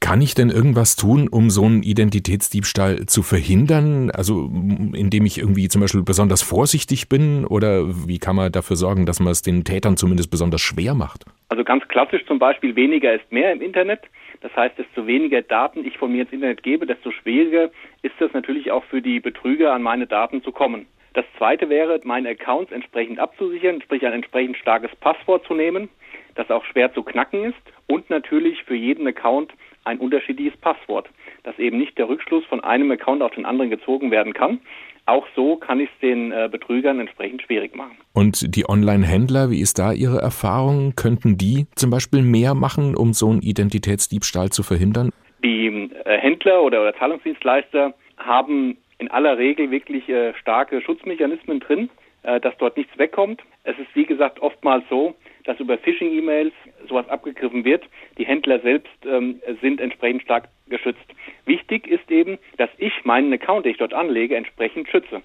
Kann 0.00 0.20
ich 0.20 0.34
denn 0.34 0.50
irgendwas 0.50 0.96
tun, 0.96 1.28
um 1.30 1.48
so 1.48 1.64
einen 1.64 1.82
Identitätsdiebstahl 1.82 3.06
zu 3.06 3.22
verhindern? 3.22 4.10
Also 4.10 4.50
indem 4.92 5.24
ich 5.24 5.38
irgendwie 5.38 5.68
zum 5.68 5.80
Beispiel 5.80 6.02
besonders 6.02 6.42
vorsichtig 6.42 7.08
bin 7.08 7.46
oder 7.46 7.86
wie 8.06 8.18
kann 8.18 8.36
man 8.36 8.52
dafür 8.52 8.76
sorgen, 8.76 9.06
dass 9.06 9.20
man 9.20 9.32
es 9.32 9.40
den 9.40 9.64
Tätern 9.64 9.96
zumindest 9.96 10.30
besonders 10.30 10.60
schwer 10.60 10.94
macht? 10.94 11.24
Also 11.48 11.64
ganz 11.64 11.88
klassisch 11.88 12.24
zum 12.26 12.38
Beispiel 12.38 12.76
weniger 12.76 13.14
ist 13.14 13.30
mehr 13.32 13.52
im 13.52 13.62
Internet. 13.62 14.00
Das 14.42 14.54
heißt, 14.54 14.78
desto 14.78 15.06
weniger 15.06 15.40
Daten 15.40 15.86
ich 15.86 15.96
von 15.96 16.12
mir 16.12 16.22
ins 16.22 16.32
Internet 16.32 16.62
gebe, 16.62 16.86
desto 16.86 17.10
schwieriger 17.10 17.70
ist 18.02 18.20
es 18.20 18.30
natürlich 18.34 18.70
auch 18.70 18.84
für 18.84 19.00
die 19.00 19.20
Betrüger, 19.20 19.72
an 19.72 19.82
meine 19.82 20.06
Daten 20.06 20.42
zu 20.42 20.52
kommen. 20.52 20.84
Das 21.14 21.24
zweite 21.38 21.70
wäre, 21.70 22.00
meine 22.04 22.28
Accounts 22.28 22.72
entsprechend 22.72 23.20
abzusichern, 23.20 23.80
sprich 23.80 24.04
ein 24.04 24.12
entsprechend 24.12 24.58
starkes 24.58 24.94
Passwort 24.96 25.46
zu 25.46 25.54
nehmen 25.54 25.88
das 26.34 26.50
auch 26.50 26.64
schwer 26.64 26.92
zu 26.92 27.02
knacken 27.02 27.44
ist 27.44 27.56
und 27.86 28.10
natürlich 28.10 28.62
für 28.64 28.74
jeden 28.74 29.06
Account 29.06 29.52
ein 29.84 29.98
unterschiedliches 29.98 30.58
Passwort, 30.60 31.08
dass 31.42 31.58
eben 31.58 31.78
nicht 31.78 31.98
der 31.98 32.08
Rückschluss 32.08 32.44
von 32.46 32.62
einem 32.62 32.90
Account 32.90 33.22
auf 33.22 33.34
den 33.34 33.44
anderen 33.44 33.70
gezogen 33.70 34.10
werden 34.10 34.32
kann. 34.32 34.60
Auch 35.06 35.26
so 35.36 35.56
kann 35.56 35.80
ich 35.80 35.90
es 35.92 36.00
den 36.00 36.32
äh, 36.32 36.48
Betrügern 36.50 36.98
entsprechend 36.98 37.42
schwierig 37.42 37.76
machen. 37.76 37.96
Und 38.14 38.56
die 38.56 38.66
Online-Händler, 38.66 39.50
wie 39.50 39.60
ist 39.60 39.78
da 39.78 39.92
Ihre 39.92 40.18
Erfahrung? 40.18 40.94
Könnten 40.96 41.36
die 41.36 41.66
zum 41.74 41.90
Beispiel 41.90 42.22
mehr 42.22 42.54
machen, 42.54 42.96
um 42.96 43.12
so 43.12 43.28
einen 43.28 43.42
Identitätsdiebstahl 43.42 44.48
zu 44.48 44.62
verhindern? 44.62 45.10
Die 45.42 45.90
äh, 46.06 46.18
Händler 46.18 46.62
oder, 46.62 46.80
oder, 46.80 46.94
Zahlungsdienstleister 46.94 47.92
haben 48.16 48.78
in 48.98 49.10
aller 49.10 49.36
Regel 49.36 49.70
wirklich 49.70 50.08
äh, 50.08 50.32
starke 50.40 50.80
Schutzmechanismen 50.80 51.60
drin, 51.60 51.90
äh, 52.22 52.40
dass 52.40 52.56
dort 52.56 52.78
nichts 52.78 52.96
wegkommt. 52.96 53.42
Es 53.64 53.78
ist 53.78 53.94
wie 53.94 54.06
gesagt 54.06 54.40
oftmals 54.40 54.84
so, 54.88 55.14
dass 55.44 55.60
über 55.60 55.78
Phishing-E-Mails 55.78 56.52
sowas 56.88 57.08
abgegriffen 57.08 57.64
wird. 57.64 57.84
Die 58.18 58.26
Händler 58.26 58.60
selbst 58.60 58.92
ähm, 59.06 59.40
sind 59.60 59.80
entsprechend 59.80 60.22
stark 60.22 60.48
geschützt. 60.68 61.04
Wichtig 61.44 61.86
ist 61.86 62.10
eben, 62.10 62.38
dass 62.56 62.70
ich 62.78 62.92
meinen 63.04 63.32
Account, 63.32 63.66
den 63.66 63.72
ich 63.72 63.78
dort 63.78 63.94
anlege, 63.94 64.36
entsprechend 64.36 64.88
schütze. 64.88 65.22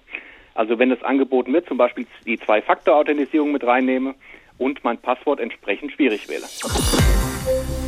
Also 0.54 0.78
wenn 0.78 0.90
es 0.90 1.02
angeboten 1.02 1.52
wird, 1.52 1.66
zum 1.66 1.78
Beispiel 1.78 2.06
die 2.26 2.38
Zwei-Faktor-Authentisierung 2.38 3.52
mit 3.52 3.64
reinnehme 3.64 4.14
und 4.58 4.84
mein 4.84 4.98
Passwort 4.98 5.40
entsprechend 5.40 5.92
schwierig 5.92 6.28
wähle. 6.28 6.44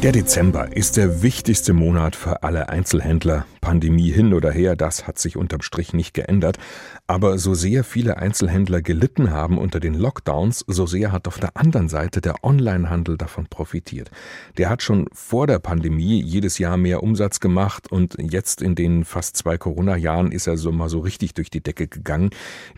Der 0.03 0.11
Dezember 0.11 0.77
ist 0.77 0.97
der 0.97 1.23
wichtigste 1.23 1.73
Monat 1.73 2.17
für 2.17 2.43
alle 2.43 2.69
Einzelhändler. 2.69 3.47
Pandemie 3.61 4.11
hin 4.11 4.35
oder 4.35 4.51
her, 4.51 4.75
das 4.75 5.07
hat 5.07 5.21
sich 5.21 5.37
unterm 5.37 5.63
Strich 5.63 5.93
nicht 5.93 6.13
geändert. 6.13 6.59
Aber 7.07 7.39
so 7.39 7.55
sehr 7.55 7.85
viele 7.85 8.17
Einzelhändler 8.17 8.83
gelitten 8.83 9.31
haben 9.31 9.59
unter 9.59 9.79
den 9.79 9.95
Lockdowns, 9.95 10.65
so 10.67 10.87
sehr 10.87 11.13
hat 11.13 11.29
auf 11.29 11.39
der 11.39 11.57
anderen 11.57 11.89
Seite 11.89 12.21
der 12.21 12.43
Onlinehandel 12.43 13.17
davon 13.17 13.47
profitiert. 13.47 14.11
Der 14.59 14.69
hat 14.69 14.83
schon 14.83 15.07
vor 15.13 15.47
der 15.47 15.61
Pandemie 15.61 16.21
jedes 16.21 16.59
Jahr 16.59 16.77
mehr 16.77 17.05
Umsatz 17.05 17.39
gemacht 17.39 17.93
und 17.93 18.17
jetzt 18.19 18.61
in 18.61 18.75
den 18.75 19.05
fast 19.05 19.37
zwei 19.37 19.57
Corona-Jahren 19.57 20.33
ist 20.33 20.49
er 20.49 20.57
so 20.57 20.73
mal 20.73 20.89
so 20.89 20.99
richtig 20.99 21.35
durch 21.35 21.51
die 21.51 21.63
Decke 21.63 21.87
gegangen. 21.87 22.31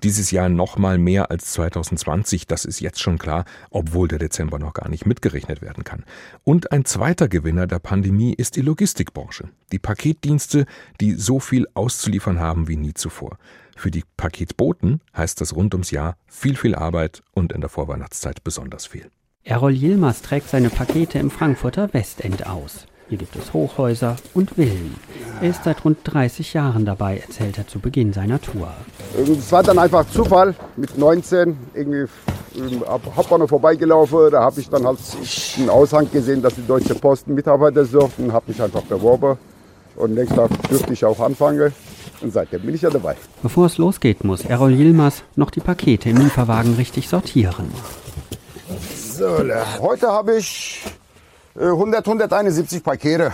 Dieses 0.02 0.30
Jahr 0.30 0.50
noch 0.50 0.76
mal 0.76 0.98
mehr 0.98 1.30
als 1.30 1.52
2020, 1.52 2.46
das 2.46 2.66
ist 2.66 2.80
jetzt 2.80 3.00
schon 3.00 3.16
klar, 3.16 3.46
obwohl 3.70 4.08
der 4.08 4.18
Dezember 4.18 4.58
noch 4.58 4.74
gar 4.74 4.90
nicht 4.90 5.06
mitgerechnet 5.06 5.62
werden 5.62 5.84
kann. 5.84 6.04
Und 6.64 6.72
ein 6.72 6.86
zweiter 6.86 7.28
Gewinner 7.28 7.66
der 7.66 7.78
Pandemie 7.78 8.32
ist 8.32 8.56
die 8.56 8.62
Logistikbranche. 8.62 9.50
Die 9.70 9.78
Paketdienste, 9.78 10.64
die 10.98 11.12
so 11.12 11.38
viel 11.38 11.66
auszuliefern 11.74 12.40
haben 12.40 12.68
wie 12.68 12.76
nie 12.78 12.94
zuvor. 12.94 13.36
Für 13.76 13.90
die 13.90 14.02
Paketboten 14.16 15.02
heißt 15.14 15.42
das 15.42 15.54
rund 15.54 15.74
ums 15.74 15.90
Jahr 15.90 16.16
viel, 16.26 16.56
viel 16.56 16.74
Arbeit 16.74 17.22
und 17.34 17.52
in 17.52 17.60
der 17.60 17.68
Vorweihnachtszeit 17.68 18.42
besonders 18.44 18.86
viel. 18.86 19.10
Errol 19.42 19.74
Yilmaz 19.74 20.22
trägt 20.22 20.48
seine 20.48 20.70
Pakete 20.70 21.18
im 21.18 21.30
Frankfurter 21.30 21.92
Westend 21.92 22.46
aus. 22.46 22.86
Hier 23.10 23.18
gibt 23.18 23.36
es 23.36 23.52
Hochhäuser 23.52 24.16
und 24.32 24.52
Villen. 24.52 24.94
Er 25.42 25.50
ist 25.50 25.64
seit 25.64 25.84
rund 25.84 25.98
30 26.04 26.54
Jahren 26.54 26.86
dabei, 26.86 27.18
erzählt 27.18 27.58
er 27.58 27.66
zu 27.66 27.78
Beginn 27.78 28.14
seiner 28.14 28.40
Tour. 28.40 28.74
Es 29.22 29.52
war 29.52 29.62
dann 29.62 29.78
einfach 29.78 30.08
Zufall. 30.08 30.54
Mit 30.76 30.96
19 30.96 31.58
irgendwie 31.74 32.06
am 32.56 33.16
Hauptbahnhof 33.16 33.50
vorbeigelaufen. 33.50 34.30
Da 34.30 34.42
habe 34.42 34.60
ich 34.60 34.68
dann 34.68 34.86
halt 34.86 34.98
einen 35.58 35.70
Aushang 35.70 36.10
gesehen, 36.10 36.42
dass 36.42 36.54
die 36.54 36.66
Deutsche 36.66 36.94
Post 36.94 37.28
Mitarbeiter 37.28 37.84
suchten. 37.84 38.32
Habe 38.32 38.44
mich 38.48 38.60
einfach 38.60 38.82
beworben. 38.82 39.38
Und 39.96 40.14
nächsten 40.14 40.36
Tag 40.36 40.50
dürfte 40.68 40.92
ich 40.92 41.04
auch 41.04 41.20
anfangen. 41.20 41.72
Und 42.20 42.32
seitdem 42.32 42.62
bin 42.62 42.74
ich 42.74 42.82
ja 42.82 42.90
dabei. 42.90 43.16
Bevor 43.42 43.66
es 43.66 43.78
losgeht, 43.78 44.24
muss 44.24 44.44
Errol 44.44 44.72
Yilmaz 44.72 45.22
noch 45.36 45.50
die 45.50 45.60
Pakete 45.60 46.10
im 46.10 46.16
Lieferwagen 46.16 46.74
richtig 46.74 47.08
sortieren. 47.08 47.70
So, 49.16 49.38
heute 49.80 50.08
habe 50.08 50.36
ich 50.36 50.82
100, 51.54 52.06
äh, 52.06 52.10
171 52.10 52.82
Pakete, 52.82 53.32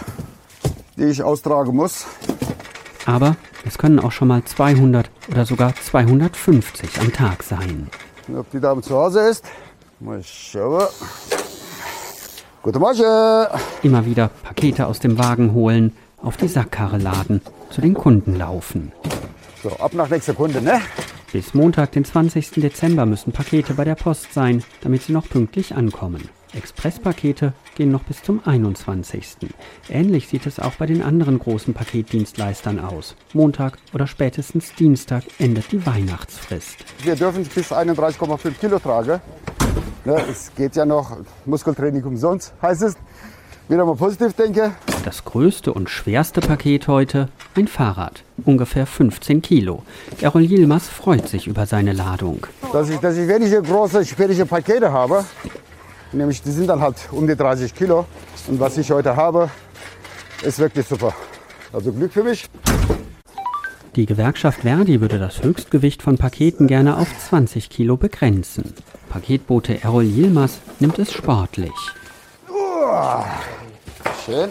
die 0.97 1.05
ich 1.05 1.23
austragen 1.23 1.75
muss. 1.75 2.05
Aber 3.07 3.37
es 3.67 3.79
können 3.79 3.99
auch 3.99 4.13
schon 4.13 4.29
mal 4.29 4.45
200 4.45 5.11
oder 5.31 5.47
sogar 5.47 5.75
250 5.75 7.01
am 7.01 7.13
Tag 7.13 7.43
sein. 7.43 7.89
Ob 8.37 8.51
die 8.51 8.61
Dame 8.61 8.83
zu 8.83 8.97
Hause 8.97 9.29
ist? 9.29 9.45
Mal 9.99 10.23
schauen. 10.23 10.87
Guten 12.63 12.79
Morgen. 12.79 13.47
Immer 13.83 14.07
wieder 14.07 14.29
Pakete 14.43 14.87
aus 14.87 15.01
dem 15.01 15.19
Wagen 15.19 15.53
holen, 15.53 15.97
auf 16.23 16.37
die 16.37 16.49
Sackkarre 16.49 16.99
laden, 16.99 17.41
zu 17.71 17.81
den 17.81 17.95
Kunden 17.95 18.37
laufen. 18.37 18.93
So, 19.63 19.71
ab 19.71 19.95
nach 19.95 20.09
nächster 20.09 20.35
Kunde, 20.35 20.61
ne? 20.63 20.81
Bis 21.33 21.55
Montag, 21.55 21.93
den 21.93 22.05
20. 22.05 22.53
Dezember, 22.53 23.07
müssen 23.07 23.33
Pakete 23.33 23.75
bei 23.75 23.85
der 23.85 23.95
Post 23.95 24.33
sein, 24.33 24.65
damit 24.83 25.03
sie 25.03 25.13
noch 25.13 25.29
pünktlich 25.29 25.75
ankommen. 25.75 26.29
Expresspakete 26.55 27.53
gehen 27.81 27.93
noch 27.93 28.03
bis 28.03 28.23
zum 28.23 28.43
21. 28.45 29.49
Ähnlich 29.89 30.29
sieht 30.29 30.45
es 30.45 30.61
auch 30.61 30.75
bei 30.75 30.85
den 30.85 31.01
anderen 31.01 31.39
großen 31.39 31.73
Paketdienstleistern 31.73 32.79
aus. 32.79 33.17
Montag 33.33 33.79
oder 33.95 34.07
spätestens 34.07 34.75
Dienstag 34.75 35.25
endet 35.39 35.73
die 35.73 35.87
Weihnachtsfrist. 35.87 36.77
Wir 37.03 37.17
dürfen 37.17 37.43
bis 37.43 37.73
31,5 37.73 38.51
Kilo 38.61 38.79
tragen. 38.79 39.23
Ne, 40.05 40.23
es 40.31 40.53
geht 40.55 40.77
ja 40.77 40.85
noch 40.85 41.17
Muskeltraining 41.47 42.05
umsonst, 42.05 42.53
heißt 42.61 42.83
es. 42.83 42.97
Wieder 43.71 43.87
mal 43.87 43.95
positiv 43.95 44.35
denke. 44.35 44.73
Das 45.07 45.25
größte 45.25 45.73
und 45.73 45.89
schwerste 45.89 46.43
Paket 46.43 46.87
heute 46.87 47.29
ein 47.55 47.67
Fahrrad, 47.67 48.25
ungefähr 48.45 48.85
15 48.85 49.41
Kilo. 49.41 49.85
Errol 50.21 50.43
Yilmaz 50.43 50.89
freut 50.89 51.29
sich 51.29 51.47
über 51.47 51.65
seine 51.65 51.95
Ladung. 51.95 52.47
Dass 52.75 52.91
ich, 52.91 52.99
dass 52.99 53.17
ich 53.17 53.27
wenige 53.27 53.63
große, 53.63 54.05
schwierige 54.05 54.45
Pakete 54.45 54.93
habe, 54.93 55.25
nämlich 56.13 56.43
die 56.43 56.51
sind 56.51 56.67
dann 56.67 56.81
halt 56.81 57.09
um 57.13 57.27
die 57.27 57.37
30 57.37 57.75
Kilo. 57.75 58.07
Und 58.49 58.61
was 58.61 58.77
ich 58.79 58.91
heute 58.91 59.17
habe, 59.17 59.51
ist 60.43 60.59
wirklich 60.59 60.87
super. 60.87 61.15
Also 61.73 61.93
Glück 61.93 62.13
für 62.13 62.25
mich. 62.25 62.49
Die 63.97 64.07
Gewerkschaft 64.07 64.61
Verdi 64.61 65.01
würde 65.01 65.19
das 65.19 65.43
Höchstgewicht 65.43 66.03
von 66.03 66.17
Paketen 66.17 66.69
gerne 66.69 66.97
auf 66.97 67.09
20 67.29 67.71
Kilo 67.71 67.97
begrenzen. 67.97 68.73
Paketbote 69.09 69.83
Errol 69.83 70.05
Yilmaz 70.05 70.61
nimmt 70.79 70.99
es 71.01 71.13
sportlich. 71.13 71.73
Schön. 74.25 74.51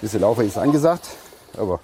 bisschen 0.00 0.20
Laufen 0.20 0.46
ist 0.46 0.56
angesagt, 0.56 1.08
aber 1.56 1.80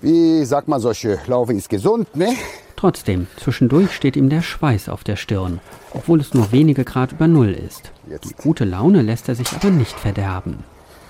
wie 0.00 0.44
sagt 0.44 0.68
man, 0.68 0.80
solche 0.80 1.18
Laufen 1.26 1.56
ist 1.56 1.68
gesund, 1.68 2.14
ne? 2.14 2.34
Trotzdem, 2.76 3.26
zwischendurch 3.36 3.92
steht 3.92 4.16
ihm 4.16 4.28
der 4.28 4.42
Schweiß 4.42 4.88
auf 4.88 5.04
der 5.04 5.16
Stirn, 5.16 5.60
obwohl 5.94 6.20
es 6.20 6.34
nur 6.34 6.52
wenige 6.52 6.84
Grad 6.84 7.12
über 7.12 7.26
Null 7.28 7.52
ist. 7.52 7.92
Die 8.06 8.34
gute 8.34 8.64
Laune 8.64 9.02
lässt 9.02 9.28
er 9.28 9.34
sich 9.34 9.52
aber 9.52 9.70
nicht 9.70 9.98
verderben. 9.98 10.64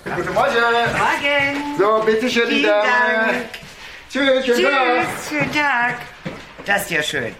Guten 0.04 0.34
Morgen. 0.34 0.34
Morgen. 0.34 1.78
So, 1.78 2.04
bitte 2.04 2.28
schön, 2.28 2.50
die 2.50 2.62
Dame. 2.62 3.42
Tschüss, 4.10 4.44
schönen 4.44 4.58
Tschüss, 4.58 4.62
Tag. 4.70 5.06
schönen 5.28 5.52
Tag. 5.52 5.94
Das 6.66 6.82
ist 6.82 6.90
ja 6.90 7.02
schön. 7.02 7.34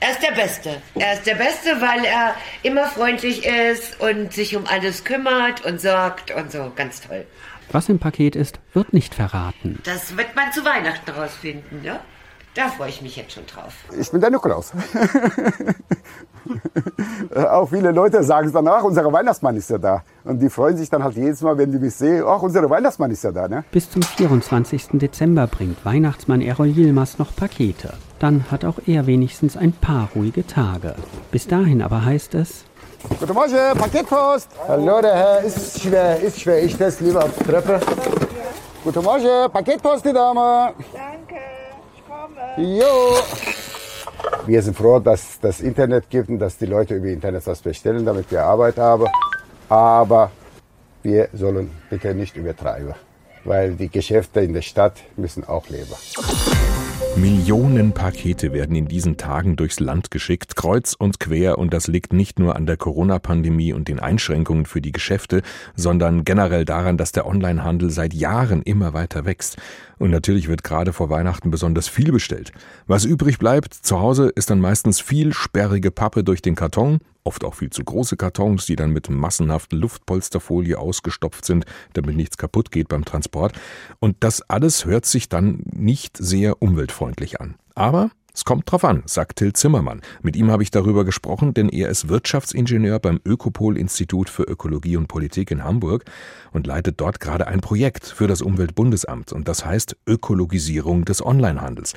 Er 0.00 0.12
ist 0.12 0.22
der 0.22 0.32
Beste. 0.32 0.80
Er 0.94 1.12
ist 1.12 1.26
der 1.26 1.34
Beste, 1.34 1.80
weil 1.80 2.04
er 2.06 2.34
immer 2.62 2.86
freundlich 2.86 3.44
ist 3.44 4.00
und 4.00 4.32
sich 4.32 4.56
um 4.56 4.66
alles 4.66 5.04
kümmert 5.04 5.64
und 5.66 5.80
sorgt 5.80 6.30
und 6.30 6.50
so. 6.50 6.72
Ganz 6.74 7.02
toll. 7.02 7.26
Was 7.70 7.88
im 7.88 7.98
Paket 7.98 8.34
ist, 8.34 8.58
wird 8.72 8.92
nicht 8.94 9.14
verraten. 9.14 9.78
Das 9.84 10.16
wird 10.16 10.34
man 10.34 10.52
zu 10.52 10.64
Weihnachten 10.64 11.10
rausfinden, 11.10 11.82
ne? 11.82 12.00
Da 12.54 12.68
freue 12.68 12.88
ich 12.88 13.00
mich 13.00 13.14
jetzt 13.14 13.32
schon 13.32 13.46
drauf. 13.46 13.72
Ich 13.96 14.10
bin 14.10 14.20
der 14.20 14.30
Nikolaus. 14.30 14.72
auch 17.50 17.68
viele 17.68 17.92
Leute 17.92 18.24
sagen 18.24 18.48
es 18.48 18.52
danach, 18.52 18.82
unser 18.82 19.12
Weihnachtsmann 19.12 19.54
ist 19.56 19.70
ja 19.70 19.78
da. 19.78 20.02
Und 20.24 20.40
die 20.40 20.50
freuen 20.50 20.76
sich 20.76 20.90
dann 20.90 21.04
halt 21.04 21.14
jedes 21.14 21.42
Mal, 21.42 21.56
wenn 21.58 21.70
die 21.70 21.78
mich 21.78 21.94
sehen, 21.94 22.24
ach, 22.26 22.42
unser 22.42 22.68
Weihnachtsmann 22.68 23.12
ist 23.12 23.22
ja 23.22 23.30
da. 23.30 23.46
Ne? 23.46 23.62
Bis 23.70 23.88
zum 23.88 24.02
24. 24.02 24.88
Dezember 24.94 25.46
bringt 25.46 25.84
Weihnachtsmann 25.84 26.40
Errol 26.40 26.66
Yilmaz 26.66 27.18
noch 27.18 27.36
Pakete. 27.36 27.92
Dann 28.18 28.44
hat 28.50 28.64
auch 28.64 28.80
er 28.86 29.06
wenigstens 29.06 29.56
ein 29.56 29.72
paar 29.72 30.08
ruhige 30.16 30.44
Tage. 30.44 30.96
Bis 31.30 31.46
dahin 31.46 31.82
aber 31.82 32.04
heißt 32.04 32.34
es... 32.34 32.64
Guten 33.18 33.32
Morgen, 33.32 33.78
Paketpost. 33.78 34.48
Hallo, 34.68 35.00
der 35.00 35.14
Herr, 35.14 35.40
ist 35.40 35.80
schwer, 35.80 36.20
ist 36.20 36.38
schwer. 36.40 36.62
Ich 36.62 36.76
teste 36.76 37.04
lieber 37.04 37.24
auf 37.24 37.34
Treppe. 37.38 37.80
Guten 38.84 39.02
Morgen, 39.02 39.50
Paketpost, 39.50 40.04
die 40.04 40.12
Dame. 40.12 40.74
Jo. 42.60 43.16
Wir 44.46 44.62
sind 44.62 44.76
froh, 44.76 44.98
dass 44.98 45.40
das 45.40 45.60
Internet 45.60 46.10
gibt 46.10 46.28
und 46.28 46.38
dass 46.38 46.58
die 46.58 46.66
Leute 46.66 46.94
über 46.94 47.06
Internet 47.06 47.46
was 47.46 47.62
bestellen, 47.62 48.04
damit 48.04 48.30
wir 48.30 48.44
Arbeit 48.44 48.76
haben. 48.76 49.06
Aber 49.68 50.30
wir 51.02 51.30
sollen 51.32 51.70
bitte 51.88 52.14
nicht 52.14 52.36
übertreiben, 52.36 52.94
weil 53.44 53.74
die 53.76 53.88
Geschäfte 53.88 54.40
in 54.40 54.52
der 54.52 54.62
Stadt 54.62 54.98
müssen 55.16 55.44
auch 55.44 55.68
leben. 55.70 55.94
Millionen 57.16 57.92
Pakete 57.92 58.52
werden 58.52 58.76
in 58.76 58.86
diesen 58.86 59.16
Tagen 59.16 59.56
durchs 59.56 59.80
Land 59.80 60.10
geschickt, 60.10 60.54
kreuz 60.54 60.94
und 60.94 61.18
quer, 61.18 61.58
und 61.58 61.74
das 61.74 61.88
liegt 61.88 62.12
nicht 62.12 62.38
nur 62.38 62.56
an 62.56 62.66
der 62.66 62.76
Corona-Pandemie 62.76 63.72
und 63.72 63.88
den 63.88 63.98
Einschränkungen 63.98 64.64
für 64.64 64.80
die 64.80 64.92
Geschäfte, 64.92 65.42
sondern 65.74 66.24
generell 66.24 66.64
daran, 66.64 66.96
dass 66.96 67.12
der 67.12 67.26
Onlinehandel 67.26 67.90
seit 67.90 68.14
Jahren 68.14 68.62
immer 68.62 68.94
weiter 68.94 69.24
wächst. 69.24 69.56
Und 69.98 70.10
natürlich 70.10 70.48
wird 70.48 70.62
gerade 70.64 70.92
vor 70.92 71.10
Weihnachten 71.10 71.50
besonders 71.50 71.88
viel 71.88 72.12
bestellt. 72.12 72.52
Was 72.86 73.04
übrig 73.04 73.38
bleibt 73.38 73.74
zu 73.74 73.98
Hause 74.00 74.30
ist 74.34 74.50
dann 74.50 74.60
meistens 74.60 75.00
viel 75.00 75.34
sperrige 75.34 75.90
Pappe 75.90 76.24
durch 76.24 76.42
den 76.42 76.54
Karton, 76.54 77.00
oft 77.24 77.44
auch 77.44 77.54
viel 77.54 77.70
zu 77.70 77.84
große 77.84 78.16
Kartons, 78.16 78.66
die 78.66 78.76
dann 78.76 78.92
mit 78.92 79.10
massenhaften 79.10 79.78
Luftpolsterfolie 79.78 80.78
ausgestopft 80.78 81.44
sind, 81.44 81.64
damit 81.92 82.16
nichts 82.16 82.36
kaputt 82.36 82.70
geht 82.70 82.88
beim 82.88 83.04
Transport. 83.04 83.52
Und 83.98 84.16
das 84.20 84.42
alles 84.42 84.84
hört 84.84 85.06
sich 85.06 85.28
dann 85.28 85.62
nicht 85.72 86.16
sehr 86.16 86.62
umweltfreundlich 86.62 87.40
an. 87.40 87.56
Aber 87.74 88.10
es 88.32 88.44
kommt 88.44 88.70
drauf 88.70 88.84
an, 88.84 89.02
sagt 89.06 89.36
Till 89.36 89.52
Zimmermann. 89.52 90.02
Mit 90.22 90.36
ihm 90.36 90.50
habe 90.50 90.62
ich 90.62 90.70
darüber 90.70 91.04
gesprochen, 91.04 91.52
denn 91.52 91.68
er 91.68 91.88
ist 91.88 92.08
Wirtschaftsingenieur 92.08 92.98
beim 92.98 93.20
Ökopol-Institut 93.24 94.28
für 94.28 94.44
Ökologie 94.44 94.96
und 94.96 95.08
Politik 95.08 95.50
in 95.50 95.64
Hamburg 95.64 96.04
und 96.52 96.66
leitet 96.66 97.00
dort 97.00 97.20
gerade 97.20 97.48
ein 97.48 97.60
Projekt 97.60 98.06
für 98.06 98.28
das 98.28 98.40
Umweltbundesamt 98.40 99.32
und 99.32 99.48
das 99.48 99.64
heißt 99.64 99.96
Ökologisierung 100.06 101.04
des 101.04 101.24
Onlinehandels. 101.24 101.94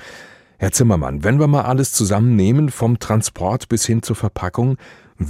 Herr 0.58 0.72
Zimmermann, 0.72 1.24
wenn 1.24 1.39
wir 1.39 1.48
mal 1.48 1.63
alles 1.63 1.92
zusammennehmen, 1.92 2.70
vom 2.70 2.98
Transport 2.98 3.70
bis 3.70 3.86
hin 3.86 4.01
zur 4.01 4.15
Verpackung, 4.15 4.77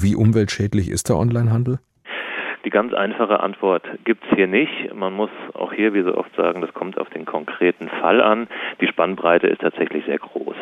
wie 0.01 0.15
umweltschädlich 0.15 0.89
ist 0.89 1.09
der 1.09 1.17
Onlinehandel? 1.17 1.79
Die 2.65 2.69
ganz 2.69 2.93
einfache 2.93 3.41
Antwort 3.41 3.83
gibt 4.05 4.23
es 4.23 4.35
hier 4.35 4.47
nicht. 4.47 4.93
Man 4.95 5.13
muss 5.13 5.29
auch 5.53 5.73
hier, 5.73 5.93
wie 5.93 6.01
so 6.01 6.15
oft 6.15 6.33
sagen, 6.35 6.61
das 6.61 6.73
kommt 6.73 6.97
auf 6.97 7.09
den 7.09 7.25
konkreten 7.25 7.89
Fall 7.89 8.21
an. 8.21 8.47
Die 8.79 8.87
Spannbreite 8.87 9.47
ist 9.47 9.59
tatsächlich 9.59 10.05
sehr 10.05 10.17
groß. 10.17 10.55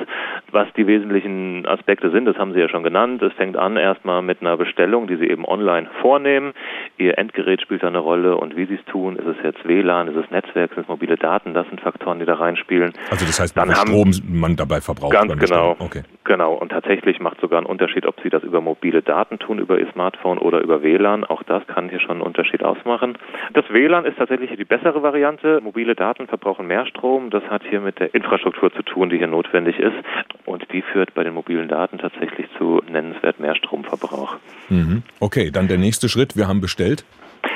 Was 0.52 0.68
die 0.74 0.86
wesentlichen 0.86 1.66
Aspekte 1.66 2.10
sind, 2.12 2.26
das 2.26 2.38
haben 2.38 2.54
Sie 2.54 2.60
ja 2.60 2.68
schon 2.68 2.84
genannt. 2.84 3.22
Es 3.22 3.34
fängt 3.34 3.56
an 3.56 3.78
erstmal 3.78 4.22
mit 4.22 4.42
einer 4.42 4.58
Bestellung, 4.58 5.08
die 5.08 5.16
Sie 5.16 5.28
eben 5.28 5.46
online 5.46 5.90
vornehmen. 6.02 6.54
Ihr 6.98 7.18
Endgerät 7.18 7.62
spielt 7.62 7.84
da 7.84 7.88
eine 7.88 8.00
Rolle 8.00 8.36
und 8.36 8.58
wie 8.58 8.66
Sie 8.66 8.76
es 8.76 8.86
tun. 8.86 9.16
Ist 9.16 9.28
es 9.28 9.38
jetzt 9.44 9.66
WLAN, 9.66 10.10
ist 10.10 10.18
es 10.18 10.30
Netzwerk, 10.30 10.74
sind 10.74 10.84
es 10.84 10.90
mobile 10.90 11.16
Daten? 11.16 11.54
Das 11.54 11.68
sind 11.70 11.80
Faktoren, 11.80 12.20
die 12.20 12.26
da 12.26 12.34
reinspielen. 12.34 12.94
Also 13.10 13.26
das 13.26 13.40
heißt, 13.40 13.56
wie 13.56 13.74
Strom 13.74 14.12
man 14.30 14.56
dabei 14.56 14.82
verbraucht. 14.82 15.14
Ganz 15.14 15.38
genau. 15.40 15.76
Okay. 15.80 16.04
Genau. 16.24 16.54
Und 16.54 16.70
tatsächlich 16.70 17.20
macht 17.20 17.42
sogar 17.42 17.58
einen 17.58 17.68
Unterschied, 17.68 18.06
ob 18.06 18.20
Sie 18.22 18.30
das 18.30 18.44
über 18.44 18.62
mobile 18.62 19.02
Daten 19.02 19.40
tun, 19.40 19.60
über 19.60 19.80
Ihr 19.80 19.90
Smartphone 19.92 20.38
oder 20.38 20.62
über 20.62 20.84
WLAN. 20.84 21.24
Auch 21.24 21.44
das 21.44 21.66
kann 21.68 21.90
hier 21.90 22.00
schon 22.00 22.12
einen 22.12 22.22
Unterschied 22.22 22.64
ausmachen. 22.64 23.18
Das 23.54 23.66
WLAN 23.70 24.06
ist 24.06 24.18
tatsächlich 24.18 24.52
die 24.58 24.66
bessere 24.66 25.02
Variante. 25.02 25.62
Mobile 25.62 25.96
Daten 25.96 26.28
verbrauchen 26.28 26.68
mehr 26.68 26.86
Strom. 26.86 27.30
Das 27.30 27.44
hat 27.50 27.64
hier 27.70 27.80
mit 27.80 28.00
der 28.00 28.14
Infrastruktur 28.14 28.72
zu 28.74 28.84
tun, 28.84 29.10
die 29.10 29.18
hier 29.18 29.28
notwendig 29.28 29.80
ist. 29.80 29.96
Und 30.46 30.66
die 30.74 30.82
führt 30.82 31.14
bei 31.14 31.24
den 31.24 31.34
mobilen 31.34 31.68
Daten 31.68 31.98
tatsächlich 31.98 32.48
zu 32.58 32.82
nennenswert 32.90 33.40
mehr 33.40 33.56
Stromverbrauch. 33.56 34.38
Mhm. 34.70 35.04
Okay, 35.20 35.52
dann 35.52 35.68
der 35.68 35.78
nächste 35.78 36.10
Schritt. 36.10 36.36
Wir 36.36 36.48
haben 36.48 36.62
bestellt. 36.62 37.06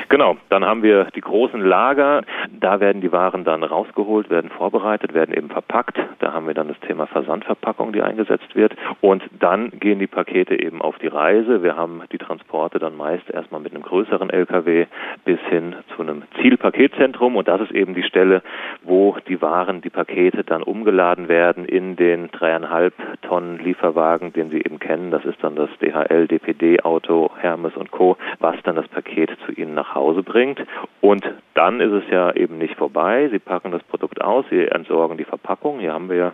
Genau, 0.08 0.36
dann 0.50 0.64
haben 0.64 0.84
wir 0.84 1.08
die 1.16 1.20
großen 1.20 1.60
Lager. 1.60 2.22
Da 2.60 2.78
werden 2.78 3.00
die 3.00 3.10
Waren 3.10 3.42
dann 3.42 3.64
rausgeholt, 3.64 4.30
werden 4.30 4.50
vorbereitet, 4.50 5.14
werden 5.14 5.34
eben 5.34 5.48
verpackt. 5.48 5.98
Da 6.20 6.32
haben 6.32 6.46
wir 6.46 6.54
dann 6.54 6.68
das 6.68 6.78
Thema 6.80 7.06
Versandverpackung, 7.06 7.92
die 7.92 8.02
eingesetzt 8.02 8.54
wird. 8.54 8.76
Und 9.00 9.24
dann 9.40 9.70
gehen 9.70 9.98
die 9.98 10.06
Pakete 10.06 10.60
eben 10.62 10.80
auf 10.80 10.96
die 10.98 11.08
Reise. 11.08 11.64
Wir 11.64 11.76
haben 11.76 12.02
die 12.12 12.18
Transporte 12.18 12.78
dann 12.78 12.96
meist 12.96 13.28
erstmal 13.30 13.60
mit 13.60 13.74
einem 13.74 13.82
größeren 13.82 14.30
LKW 14.30 14.86
bis 15.24 15.40
hin 15.48 15.74
zu 15.96 16.02
einem 16.02 16.22
Zielpaketzentrum. 16.40 17.34
Und 17.34 17.48
das 17.48 17.60
ist 17.62 17.72
eben 17.72 17.94
die 17.94 18.04
Stelle, 18.04 18.42
wo 18.84 19.16
die 19.26 19.42
Waren, 19.42 19.80
die 19.80 19.90
Pakete 19.90 20.44
dann 20.44 20.62
umgeladen 20.62 21.28
werden 21.28 21.64
in 21.64 21.96
den 21.96 22.30
dreieinhalb 22.30 22.94
Tonnen 23.22 23.58
Lieferwagen, 23.58 24.32
den 24.32 24.50
Sie 24.50 24.58
eben 24.58 24.78
kennen. 24.78 25.10
Das 25.10 25.24
ist 25.24 25.42
dann 25.42 25.56
das 25.56 25.70
DHL, 25.80 26.28
DPD 26.28 26.80
Auto, 26.82 27.32
Hermes 27.40 27.76
und 27.76 27.90
Co., 27.90 28.16
was 28.38 28.54
dann 28.62 28.76
das 28.76 28.86
Paket 28.86 29.36
zu 29.44 29.52
Ihnen 29.52 29.74
nach 29.74 29.95
Hause 29.96 30.22
bringt. 30.22 30.60
Und 31.00 31.24
dann 31.54 31.80
ist 31.80 31.92
es 31.92 32.04
ja 32.10 32.32
eben 32.34 32.58
nicht 32.58 32.76
vorbei. 32.76 33.28
Sie 33.32 33.38
packen 33.38 33.72
das 33.72 33.82
Produkt 33.82 34.20
aus, 34.20 34.44
Sie 34.50 34.64
entsorgen 34.64 35.16
die 35.16 35.24
Verpackung. 35.24 35.80
Hier 35.80 35.92
haben 35.92 36.08
wir 36.08 36.16
ja 36.16 36.32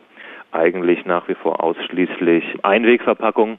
eigentlich 0.52 1.04
nach 1.06 1.28
wie 1.28 1.34
vor 1.34 1.62
ausschließlich 1.64 2.44
Einwegverpackungen 2.62 3.56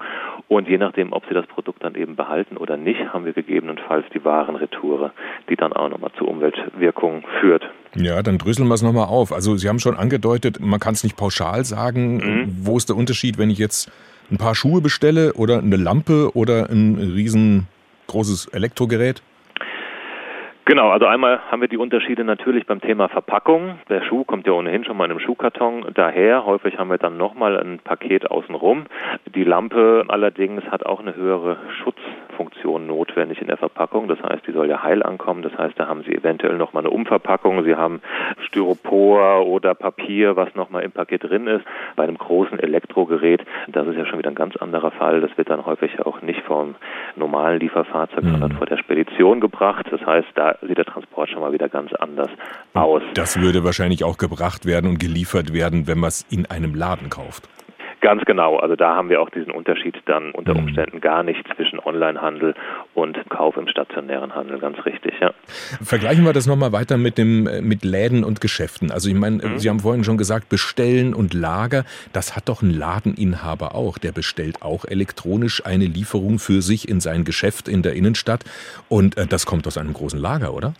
und 0.47 0.67
je 0.67 0.77
nachdem, 0.77 1.11
ob 1.11 1.25
Sie 1.27 1.33
das 1.33 1.47
Produkt 1.47 1.83
dann 1.83 1.95
eben 1.95 2.15
behalten 2.15 2.57
oder 2.57 2.77
nicht, 2.77 2.99
haben 3.11 3.25
wir 3.25 3.33
gegebenenfalls 3.33 4.05
die 4.13 4.23
Warenretoure, 4.23 5.11
die 5.49 5.55
dann 5.55 5.73
auch 5.73 5.89
nochmal 5.89 6.11
zu 6.17 6.25
Umweltwirkungen 6.25 7.23
führt. 7.41 7.67
Ja, 7.95 8.21
dann 8.21 8.37
dröseln 8.37 8.67
wir 8.67 8.75
es 8.75 8.83
nochmal 8.83 9.07
auf. 9.07 9.33
Also 9.33 9.55
Sie 9.57 9.67
haben 9.67 9.79
schon 9.79 9.95
angedeutet, 9.95 10.59
man 10.59 10.79
kann 10.79 10.93
es 10.93 11.03
nicht 11.03 11.17
pauschal 11.17 11.65
sagen. 11.65 12.17
Mhm. 12.17 12.57
Wo 12.61 12.77
ist 12.77 12.89
der 12.89 12.95
Unterschied, 12.95 13.37
wenn 13.37 13.49
ich 13.49 13.57
jetzt 13.57 13.91
ein 14.31 14.37
paar 14.37 14.55
Schuhe 14.55 14.81
bestelle 14.81 15.33
oder 15.33 15.59
eine 15.59 15.77
Lampe 15.77 16.31
oder 16.35 16.69
ein 16.69 16.97
riesengroßes 16.97 18.47
Elektrogerät? 18.53 19.23
Genau, 20.65 20.91
also 20.91 21.05
einmal 21.07 21.41
haben 21.51 21.59
wir 21.59 21.67
die 21.67 21.77
Unterschiede 21.77 22.23
natürlich 22.23 22.65
beim 22.65 22.79
Thema 22.79 23.09
Verpackung. 23.09 23.79
Der 23.89 24.01
Schuh 24.03 24.23
kommt 24.23 24.47
ja 24.47 24.53
ohnehin 24.53 24.85
schon 24.85 24.95
mal 24.95 25.03
in 25.03 25.11
einem 25.11 25.19
Schuhkarton 25.19 25.87
daher. 25.93 26.45
Häufig 26.45 26.77
haben 26.77 26.89
wir 26.89 26.97
dann 26.97 27.17
nochmal 27.17 27.59
ein 27.59 27.79
Paket 27.79 28.31
außenrum. 28.31 28.85
Die 29.35 29.43
Lampe 29.43 30.05
allerdings 30.07 30.63
hat 30.71 30.85
auch 30.85 31.01
eine 31.01 31.17
höhere 31.17 31.57
Schutzfunktion 32.43 32.87
notwendig 32.87 33.41
in 33.41 33.47
der 33.47 33.57
Verpackung. 33.57 34.07
Das 34.07 34.21
heißt, 34.21 34.45
die 34.47 34.51
soll 34.51 34.69
ja 34.69 34.83
heil 34.83 35.03
ankommen. 35.03 35.41
Das 35.41 35.57
heißt, 35.57 35.79
da 35.79 35.87
haben 35.87 36.03
Sie 36.03 36.13
eventuell 36.13 36.57
nochmal 36.57 36.83
eine 36.83 36.89
Umverpackung. 36.89 37.63
Sie 37.63 37.75
haben 37.75 38.01
Styropor 38.47 39.45
oder 39.45 39.73
Papier, 39.73 40.35
was 40.35 40.53
nochmal 40.55 40.83
im 40.83 40.91
Paket 40.91 41.23
drin 41.23 41.47
ist. 41.47 41.65
Bei 41.95 42.03
einem 42.03 42.17
großen 42.17 42.59
Elektrogerät, 42.59 43.41
das 43.67 43.87
ist 43.87 43.95
ja 43.95 44.05
schon 44.05 44.19
wieder 44.19 44.29
ein 44.29 44.35
ganz 44.35 44.55
anderer 44.57 44.91
Fall. 44.91 45.21
Das 45.21 45.35
wird 45.37 45.49
dann 45.49 45.65
häufig 45.65 45.99
auch 46.05 46.21
nicht 46.21 46.41
vom 46.41 46.75
normalen 47.15 47.59
Lieferfahrzeug, 47.59 48.23
mhm. 48.23 48.31
sondern 48.31 48.51
vor 48.53 48.67
der 48.67 48.77
Spedition 48.77 49.39
gebracht. 49.39 49.85
Das 49.91 50.05
heißt, 50.05 50.27
da 50.35 50.55
sieht 50.61 50.77
der 50.77 50.85
Transport 50.85 51.29
schon 51.29 51.41
mal 51.41 51.53
wieder 51.53 51.69
ganz 51.69 51.93
anders 51.93 52.29
aus. 52.73 53.01
Das 53.13 53.39
würde 53.39 53.63
wahrscheinlich 53.63 54.03
auch 54.03 54.17
gebracht 54.17 54.65
werden 54.65 54.89
und 54.89 54.99
geliefert 54.99 55.53
werden, 55.53 55.87
wenn 55.87 55.99
man 55.99 56.09
es 56.09 56.25
in 56.29 56.45
einem 56.45 56.75
Laden 56.75 57.09
kauft. 57.09 57.47
Ganz 58.03 58.25
genau. 58.25 58.57
Also 58.57 58.75
da 58.75 58.97
haben 58.97 59.07
wir 59.07 59.21
auch 59.21 59.29
diesen 59.29 59.51
Unterschied 59.51 59.95
dann 60.07 60.31
unter 60.31 60.53
mhm. 60.53 60.65
Umständen 60.65 60.99
gar 60.99 61.23
nicht 61.23 61.41
zwischen 61.55 61.79
Onlinehandel 61.79 62.53
und 62.93 63.17
Kauf 63.29 63.55
im 63.55 63.69
stationären 63.69 64.35
Handel. 64.35 64.59
Ganz 64.59 64.77
richtig, 64.85 65.13
ja. 65.21 65.31
Vergleichen 65.81 66.25
wir 66.25 66.33
das 66.33 66.45
nochmal 66.45 66.73
weiter 66.73 66.97
mit 66.97 67.17
dem, 67.17 67.47
äh, 67.47 67.61
mit 67.61 67.85
Läden 67.85 68.25
und 68.25 68.41
Geschäften. 68.41 68.91
Also 68.91 69.07
ich 69.07 69.15
meine, 69.15 69.37
mhm. 69.37 69.57
Sie 69.57 69.69
haben 69.69 69.79
vorhin 69.79 70.03
schon 70.03 70.17
gesagt, 70.17 70.49
bestellen 70.49 71.13
und 71.13 71.33
Lager, 71.33 71.85
das 72.11 72.35
hat 72.35 72.49
doch 72.49 72.61
ein 72.61 72.71
Ladeninhaber 72.71 73.73
auch. 73.73 73.97
Der 73.97 74.11
bestellt 74.11 74.63
auch 74.63 74.83
elektronisch 74.83 75.65
eine 75.65 75.85
Lieferung 75.85 76.39
für 76.39 76.61
sich 76.61 76.89
in 76.89 76.99
sein 76.99 77.23
Geschäft 77.23 77.69
in 77.69 77.83
der 77.83 77.93
Innenstadt. 77.93 78.43
Und 78.89 79.17
äh, 79.17 79.27
das 79.27 79.45
kommt 79.45 79.65
aus 79.65 79.77
einem 79.77 79.93
großen 79.93 80.19
Lager, 80.19 80.53
oder? 80.53 80.73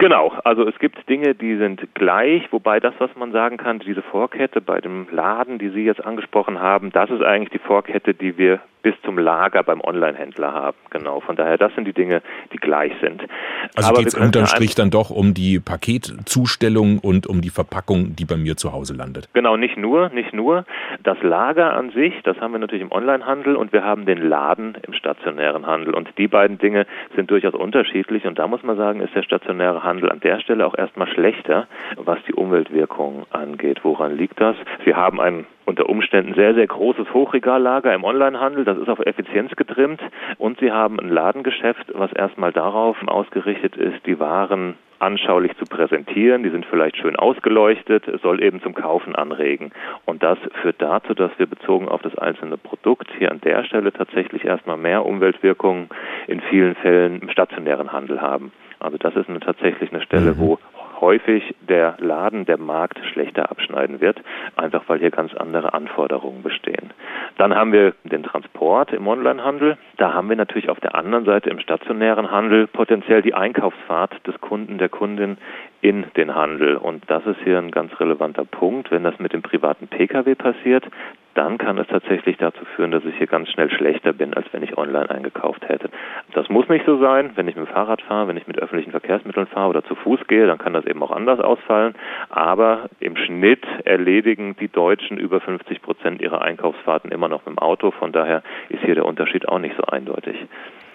Genau, 0.00 0.32
also 0.44 0.66
es 0.66 0.78
gibt 0.78 1.06
Dinge, 1.10 1.34
die 1.34 1.58
sind 1.58 1.94
gleich, 1.94 2.50
wobei 2.52 2.80
das, 2.80 2.94
was 3.00 3.14
man 3.16 3.32
sagen 3.32 3.58
kann, 3.58 3.80
diese 3.80 4.00
Vorkette 4.00 4.62
bei 4.62 4.80
dem 4.80 5.06
Laden, 5.10 5.58
die 5.58 5.68
Sie 5.68 5.84
jetzt 5.84 6.02
angesprochen 6.02 6.58
haben, 6.58 6.90
das 6.90 7.10
ist 7.10 7.22
eigentlich 7.22 7.50
die 7.50 7.58
Vorkette, 7.58 8.14
die 8.14 8.38
wir 8.38 8.60
bis 8.82 8.94
zum 9.04 9.18
Lager 9.18 9.62
beim 9.62 9.80
Online-Händler 9.80 10.52
haben. 10.52 10.76
Genau, 10.90 11.20
von 11.20 11.36
daher, 11.36 11.58
das 11.58 11.74
sind 11.74 11.84
die 11.84 11.92
Dinge, 11.92 12.22
die 12.52 12.58
gleich 12.58 12.92
sind. 13.00 13.22
Also 13.76 13.92
geht 13.94 14.08
es 14.08 14.14
unterm 14.14 14.46
Strich 14.46 14.74
dann 14.74 14.90
doch 14.90 15.10
um 15.10 15.34
die 15.34 15.60
Paketzustellung 15.60 16.98
und 16.98 17.26
um 17.26 17.40
die 17.40 17.50
Verpackung, 17.50 18.16
die 18.16 18.24
bei 18.24 18.36
mir 18.36 18.56
zu 18.56 18.72
Hause 18.72 18.94
landet. 18.94 19.28
Genau, 19.32 19.56
nicht 19.56 19.76
nur, 19.76 20.08
nicht 20.10 20.32
nur. 20.32 20.64
Das 21.02 21.20
Lager 21.22 21.74
an 21.74 21.90
sich, 21.90 22.14
das 22.24 22.38
haben 22.40 22.52
wir 22.52 22.58
natürlich 22.58 22.82
im 22.82 22.92
Online-Handel 22.92 23.56
und 23.56 23.72
wir 23.72 23.84
haben 23.84 24.06
den 24.06 24.18
Laden 24.18 24.76
im 24.86 24.92
stationären 24.94 25.66
Handel. 25.66 25.94
Und 25.94 26.08
die 26.18 26.28
beiden 26.28 26.58
Dinge 26.58 26.86
sind 27.14 27.30
durchaus 27.30 27.54
unterschiedlich 27.54 28.24
und 28.24 28.38
da 28.38 28.46
muss 28.46 28.62
man 28.62 28.76
sagen, 28.76 29.00
ist 29.00 29.14
der 29.14 29.22
stationäre 29.22 29.82
Handel 29.82 30.10
an 30.10 30.20
der 30.20 30.40
Stelle 30.40 30.66
auch 30.66 30.76
erstmal 30.76 31.08
schlechter, 31.08 31.66
was 31.96 32.18
die 32.26 32.34
Umweltwirkung 32.34 33.26
angeht. 33.30 33.80
Woran 33.82 34.16
liegt 34.16 34.40
das? 34.40 34.56
Wir 34.84 34.96
haben 34.96 35.20
ein 35.20 35.46
unter 35.70 35.88
Umständen 35.88 36.34
sehr, 36.34 36.54
sehr 36.54 36.66
großes 36.66 37.14
Hochregallager 37.14 37.94
im 37.94 38.04
Onlinehandel. 38.04 38.64
Das 38.64 38.76
ist 38.76 38.88
auf 38.88 38.98
Effizienz 38.98 39.54
getrimmt. 39.56 40.00
Und 40.36 40.58
sie 40.60 40.72
haben 40.72 41.00
ein 41.00 41.08
Ladengeschäft, 41.08 41.92
was 41.94 42.12
erstmal 42.12 42.52
darauf 42.52 42.96
ausgerichtet 43.06 43.76
ist, 43.76 44.04
die 44.04 44.18
Waren 44.18 44.74
anschaulich 44.98 45.56
zu 45.56 45.64
präsentieren. 45.64 46.42
Die 46.42 46.50
sind 46.50 46.66
vielleicht 46.66 46.96
schön 46.96 47.16
ausgeleuchtet, 47.16 48.04
soll 48.20 48.42
eben 48.42 48.60
zum 48.60 48.74
Kaufen 48.74 49.14
anregen. 49.14 49.70
Und 50.04 50.22
das 50.22 50.38
führt 50.60 50.82
dazu, 50.82 51.14
dass 51.14 51.30
wir 51.38 51.46
bezogen 51.46 51.88
auf 51.88 52.02
das 52.02 52.18
einzelne 52.18 52.56
Produkt 52.56 53.08
hier 53.18 53.30
an 53.30 53.40
der 53.40 53.64
Stelle 53.64 53.92
tatsächlich 53.92 54.44
erstmal 54.44 54.76
mehr 54.76 55.06
Umweltwirkungen 55.06 55.88
in 56.26 56.40
vielen 56.40 56.74
Fällen 56.74 57.20
im 57.22 57.30
stationären 57.30 57.92
Handel 57.92 58.20
haben. 58.20 58.52
Also 58.80 58.98
das 58.98 59.14
ist 59.14 59.28
eine, 59.28 59.40
tatsächlich 59.40 59.92
eine 59.92 60.02
Stelle, 60.02 60.32
mhm. 60.32 60.38
wo 60.38 60.58
häufig 61.00 61.54
der 61.60 61.96
Laden, 61.98 62.44
der 62.46 62.58
Markt 62.58 62.98
schlechter 63.12 63.50
abschneiden 63.50 64.00
wird, 64.00 64.20
einfach 64.56 64.82
weil 64.88 64.98
hier 64.98 65.10
ganz 65.10 65.34
andere 65.34 65.74
Anforderungen 65.74 66.42
bestehen. 66.42 66.90
Dann 67.38 67.54
haben 67.54 67.72
wir 67.72 67.94
den 68.04 68.22
Transport 68.22 68.92
im 68.92 69.06
Onlinehandel. 69.06 69.78
Da 69.96 70.12
haben 70.12 70.28
wir 70.28 70.36
natürlich 70.36 70.68
auf 70.68 70.80
der 70.80 70.94
anderen 70.94 71.24
Seite 71.24 71.50
im 71.50 71.58
stationären 71.60 72.30
Handel 72.30 72.66
potenziell 72.66 73.22
die 73.22 73.34
Einkaufsfahrt 73.34 74.26
des 74.26 74.40
Kunden, 74.40 74.78
der 74.78 74.88
Kundin 74.88 75.38
in 75.80 76.04
den 76.16 76.34
Handel. 76.34 76.76
Und 76.76 77.10
das 77.10 77.24
ist 77.26 77.40
hier 77.44 77.58
ein 77.58 77.70
ganz 77.70 77.98
relevanter 77.98 78.44
Punkt. 78.44 78.90
Wenn 78.90 79.04
das 79.04 79.18
mit 79.18 79.32
dem 79.32 79.42
privaten 79.42 79.88
Pkw 79.88 80.34
passiert, 80.34 80.84
dann 81.34 81.58
kann 81.58 81.78
es 81.78 81.86
tatsächlich 81.86 82.36
dazu 82.36 82.64
führen, 82.76 82.90
dass 82.90 83.04
ich 83.04 83.16
hier 83.16 83.26
ganz 83.26 83.48
schnell 83.50 83.70
schlechter 83.70 84.12
bin, 84.12 84.34
als 84.34 84.46
wenn 84.52 84.62
ich 84.62 84.76
online 84.76 85.10
eingekauft 85.10 85.68
hätte. 85.68 85.90
Das 86.32 86.48
muss 86.48 86.68
nicht 86.68 86.84
so 86.86 86.98
sein. 86.98 87.32
Wenn 87.34 87.48
ich 87.48 87.56
mit 87.56 87.66
dem 87.66 87.72
Fahrrad 87.72 88.02
fahre, 88.02 88.28
wenn 88.28 88.36
ich 88.36 88.46
mit 88.46 88.58
öffentlichen 88.58 88.90
Verkehrsmitteln 88.90 89.46
fahre 89.46 89.70
oder 89.70 89.84
zu 89.84 89.94
Fuß 89.94 90.26
gehe, 90.26 90.46
dann 90.46 90.58
kann 90.58 90.72
das 90.72 90.86
eben 90.86 91.02
auch 91.02 91.10
anders 91.10 91.40
ausfallen. 91.40 91.94
Aber 92.28 92.88
im 92.98 93.16
Schnitt 93.16 93.64
erledigen 93.84 94.56
die 94.58 94.68
Deutschen 94.68 95.18
über 95.18 95.40
50 95.40 95.82
Prozent 95.82 96.20
ihrer 96.20 96.42
Einkaufsfahrten 96.42 97.12
immer 97.12 97.28
noch 97.28 97.46
mit 97.46 97.56
dem 97.56 97.58
Auto. 97.58 97.90
Von 97.90 98.12
daher 98.12 98.42
ist 98.68 98.82
hier 98.82 98.94
der 98.94 99.06
Unterschied 99.06 99.48
auch 99.48 99.58
nicht 99.58 99.76
so 99.76 99.84
eindeutig. 99.84 100.36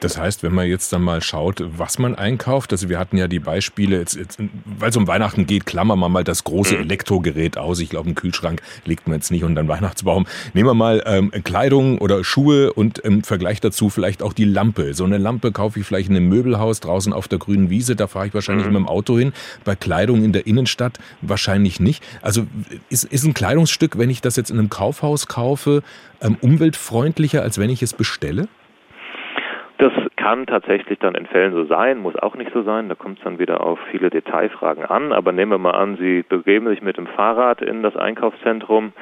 Das 0.01 0.17
heißt, 0.17 0.43
wenn 0.43 0.53
man 0.53 0.67
jetzt 0.67 0.91
dann 0.91 1.01
mal 1.01 1.21
schaut, 1.21 1.63
was 1.65 1.99
man 1.99 2.15
einkauft, 2.15 2.71
also 2.71 2.89
wir 2.89 2.99
hatten 2.99 3.17
ja 3.17 3.27
die 3.27 3.39
Beispiele, 3.39 3.97
jetzt, 3.97 4.15
jetzt, 4.15 4.39
weil 4.65 4.89
es 4.89 4.97
um 4.97 5.07
Weihnachten 5.07 5.47
geht, 5.47 5.65
klammern 5.65 5.99
wir 5.99 6.09
mal 6.09 6.23
das 6.23 6.43
große 6.43 6.75
mhm. 6.75 6.83
Elektrogerät 6.83 7.57
aus. 7.57 7.79
Ich 7.79 7.89
glaube, 7.89 8.07
einen 8.07 8.15
Kühlschrank 8.15 8.61
legt 8.85 9.07
man 9.07 9.17
jetzt 9.17 9.31
nicht 9.31 9.43
unter 9.43 9.63
den 9.63 9.69
Weihnachtsbaum. 9.69 10.27
Nehmen 10.53 10.69
wir 10.69 10.73
mal 10.73 11.01
ähm, 11.05 11.31
Kleidung 11.43 11.97
oder 11.99 12.23
Schuhe 12.23 12.73
und 12.73 12.99
im 12.99 13.23
Vergleich 13.23 13.61
dazu 13.61 13.89
vielleicht 13.89 14.21
auch 14.21 14.33
die 14.33 14.45
Lampe. 14.45 14.93
So 14.93 15.05
eine 15.05 15.17
Lampe 15.17 15.51
kaufe 15.51 15.79
ich 15.79 15.85
vielleicht 15.85 16.09
in 16.09 16.15
einem 16.15 16.27
Möbelhaus 16.27 16.81
draußen 16.81 17.13
auf 17.13 17.27
der 17.27 17.39
grünen 17.39 17.69
Wiese, 17.69 17.95
da 17.95 18.07
fahre 18.07 18.27
ich 18.27 18.33
wahrscheinlich 18.33 18.67
mhm. 18.67 18.73
mit 18.73 18.81
dem 18.81 18.87
Auto 18.87 19.17
hin. 19.17 19.33
Bei 19.63 19.75
Kleidung 19.75 20.23
in 20.23 20.33
der 20.33 20.45
Innenstadt 20.45 20.99
wahrscheinlich 21.21 21.79
nicht. 21.79 22.03
Also 22.21 22.45
ist, 22.89 23.05
ist 23.05 23.23
ein 23.23 23.33
Kleidungsstück, 23.33 23.97
wenn 23.97 24.09
ich 24.09 24.21
das 24.21 24.35
jetzt 24.35 24.51
in 24.51 24.59
einem 24.59 24.69
Kaufhaus 24.69 25.27
kaufe, 25.27 25.83
ähm, 26.21 26.37
umweltfreundlicher, 26.41 27.41
als 27.41 27.57
wenn 27.57 27.69
ich 27.69 27.81
es 27.81 27.93
bestelle? 27.93 28.47
Kann 30.25 30.47
tatsächlich 30.47 30.97
dann 30.97 31.13
in 31.13 31.27
Fällen 31.27 31.53
so 31.53 31.65
sein, 31.65 31.99
muss 31.99 32.15
auch 32.15 32.33
nicht 32.33 32.51
so 32.51 32.63
sein. 32.63 32.89
Da 32.89 32.95
kommt 32.95 33.19
es 33.19 33.23
dann 33.23 33.37
wieder 33.37 33.61
auf 33.61 33.77
viele 33.91 34.09
Detailfragen 34.09 34.83
an. 34.83 35.13
Aber 35.13 35.31
nehmen 35.31 35.51
wir 35.51 35.59
mal 35.59 35.75
an, 35.75 35.97
Sie 35.97 36.23
begeben 36.23 36.67
sich 36.67 36.81
mit 36.81 36.97
dem 36.97 37.05
Fahrrad 37.05 37.61
in 37.61 37.83
das 37.83 37.95
Einkaufszentrum, 37.95 38.93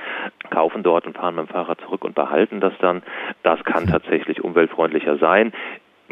kaufen 0.49 0.83
dort 0.83 1.07
und 1.07 1.15
fahren 1.15 1.35
mit 1.35 1.47
dem 1.47 1.53
Fahrrad 1.53 1.79
zurück 1.79 2.03
und 2.03 2.13
behalten 2.13 2.59
das 2.59 2.73
dann. 2.81 3.03
Das 3.41 3.63
kann 3.63 3.87
tatsächlich 3.87 4.43
umweltfreundlicher 4.43 5.15
sein. 5.15 5.53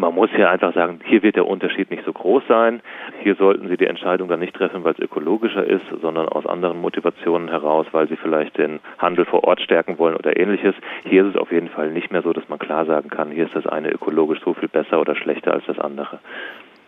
Man 0.01 0.15
muss 0.15 0.31
ja 0.35 0.49
einfach 0.49 0.73
sagen, 0.73 0.99
hier 1.05 1.21
wird 1.21 1.35
der 1.35 1.45
Unterschied 1.45 1.91
nicht 1.91 2.03
so 2.05 2.11
groß 2.11 2.41
sein. 2.47 2.81
Hier 3.21 3.35
sollten 3.35 3.67
Sie 3.67 3.77
die 3.77 3.85
Entscheidung 3.85 4.29
dann 4.29 4.39
nicht 4.39 4.55
treffen, 4.55 4.83
weil 4.83 4.93
es 4.93 4.99
ökologischer 4.99 5.63
ist, 5.63 5.85
sondern 6.01 6.27
aus 6.27 6.47
anderen 6.47 6.81
Motivationen 6.81 7.49
heraus, 7.49 7.85
weil 7.91 8.07
Sie 8.09 8.15
vielleicht 8.15 8.57
den 8.57 8.79
Handel 8.97 9.25
vor 9.25 9.43
Ort 9.43 9.61
stärken 9.61 9.99
wollen 9.99 10.15
oder 10.15 10.35
ähnliches. 10.37 10.73
Hier 11.03 11.23
ist 11.23 11.35
es 11.35 11.39
auf 11.39 11.51
jeden 11.51 11.69
Fall 11.69 11.91
nicht 11.91 12.11
mehr 12.11 12.23
so, 12.23 12.33
dass 12.33 12.49
man 12.49 12.57
klar 12.57 12.87
sagen 12.87 13.11
kann, 13.11 13.29
hier 13.29 13.45
ist 13.45 13.55
das 13.55 13.67
eine 13.67 13.91
ökologisch 13.91 14.39
so 14.43 14.55
viel 14.55 14.69
besser 14.69 14.99
oder 14.99 15.15
schlechter 15.15 15.53
als 15.53 15.65
das 15.67 15.77
andere. 15.77 16.17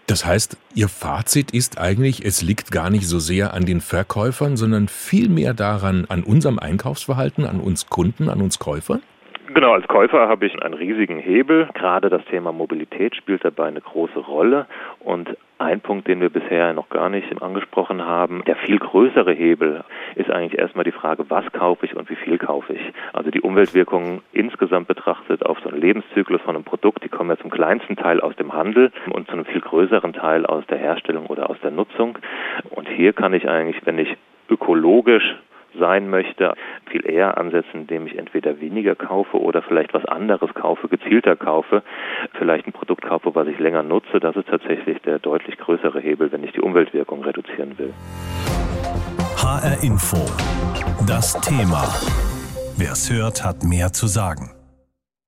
Das 0.07 0.25
heißt, 0.25 0.57
Ihr 0.73 0.89
Fazit 0.89 1.51
ist 1.51 1.79
eigentlich, 1.79 2.25
es 2.25 2.41
liegt 2.41 2.71
gar 2.71 2.89
nicht 2.89 3.07
so 3.07 3.19
sehr 3.19 3.53
an 3.53 3.67
den 3.67 3.79
Verkäufern, 3.79 4.57
sondern 4.57 4.87
vielmehr 4.87 5.53
daran, 5.53 6.05
an 6.09 6.23
unserem 6.23 6.57
Einkaufsverhalten, 6.57 7.45
an 7.45 7.59
uns 7.59 7.85
Kunden, 7.91 8.27
an 8.27 8.41
uns 8.41 8.57
Käufern? 8.57 9.03
Genau, 9.47 9.73
als 9.73 9.87
Käufer 9.87 10.29
habe 10.29 10.45
ich 10.45 10.63
einen 10.63 10.73
riesigen 10.73 11.17
Hebel. 11.17 11.67
Gerade 11.73 12.09
das 12.09 12.23
Thema 12.25 12.51
Mobilität 12.53 13.15
spielt 13.15 13.43
dabei 13.43 13.65
eine 13.67 13.81
große 13.81 14.19
Rolle. 14.19 14.67
Und 14.99 15.35
ein 15.59 15.81
Punkt, 15.81 16.07
den 16.07 16.21
wir 16.21 16.29
bisher 16.29 16.73
noch 16.73 16.89
gar 16.89 17.09
nicht 17.09 17.41
angesprochen 17.41 18.05
haben, 18.05 18.43
der 18.45 18.55
viel 18.55 18.79
größere 18.79 19.33
Hebel 19.33 19.83
ist 20.15 20.31
eigentlich 20.31 20.59
erstmal 20.59 20.85
die 20.85 20.91
Frage, 20.91 21.29
was 21.29 21.49
kaufe 21.51 21.85
ich 21.85 21.95
und 21.95 22.09
wie 22.09 22.15
viel 22.15 22.37
kaufe 22.37 22.73
ich. 22.73 22.81
Also 23.11 23.31
die 23.31 23.41
Umweltwirkungen 23.41 24.21
insgesamt 24.31 24.87
betrachtet 24.87 25.45
auf 25.45 25.59
so 25.59 25.69
einen 25.69 25.79
Lebenszyklus 25.79 26.41
von 26.41 26.55
einem 26.55 26.65
Produkt, 26.65 27.03
die 27.03 27.09
kommen 27.09 27.29
ja 27.29 27.37
zum 27.37 27.51
kleinsten 27.51 27.95
Teil 27.95 28.21
aus 28.21 28.35
dem 28.37 28.53
Handel 28.53 28.91
und 29.11 29.27
zu 29.27 29.33
einem 29.33 29.45
viel 29.45 29.61
größeren 29.61 30.13
Teil 30.13 30.45
aus 30.45 30.65
der 30.67 30.77
Herstellung 30.77 31.27
oder 31.27 31.49
aus 31.49 31.57
der 31.61 31.71
Nutzung. 31.71 32.17
Und 32.71 32.87
hier 32.87 33.13
kann 33.13 33.33
ich 33.33 33.47
eigentlich, 33.47 33.85
wenn 33.85 33.99
ich 33.99 34.15
ökologisch 34.49 35.35
sein 35.77 36.09
möchte, 36.09 36.53
viel 36.89 37.09
eher 37.09 37.37
ansetzen, 37.37 37.81
indem 37.81 38.07
ich 38.07 38.17
entweder 38.17 38.59
weniger 38.59 38.95
kaufe 38.95 39.39
oder 39.39 39.61
vielleicht 39.61 39.93
was 39.93 40.05
anderes 40.05 40.53
kaufe, 40.53 40.87
gezielter 40.87 41.35
kaufe, 41.35 41.83
vielleicht 42.37 42.67
ein 42.67 42.73
Produkt 42.73 43.03
kaufe, 43.03 43.35
was 43.35 43.47
ich 43.47 43.59
länger 43.59 43.83
nutze. 43.83 44.19
Das 44.19 44.35
ist 44.35 44.47
tatsächlich 44.47 45.01
der 45.01 45.19
deutlich 45.19 45.57
größere 45.57 45.99
Hebel, 45.99 46.31
wenn 46.31 46.43
ich 46.43 46.51
die 46.51 46.61
Umweltwirkung 46.61 47.23
reduzieren 47.23 47.77
will. 47.77 47.93
HR 49.37 49.83
Info. 49.83 50.17
Das 51.07 51.33
Thema. 51.41 51.83
Wer 52.77 52.93
es 52.93 53.11
hört, 53.11 53.43
hat 53.43 53.63
mehr 53.63 53.91
zu 53.91 54.07
sagen. 54.07 54.52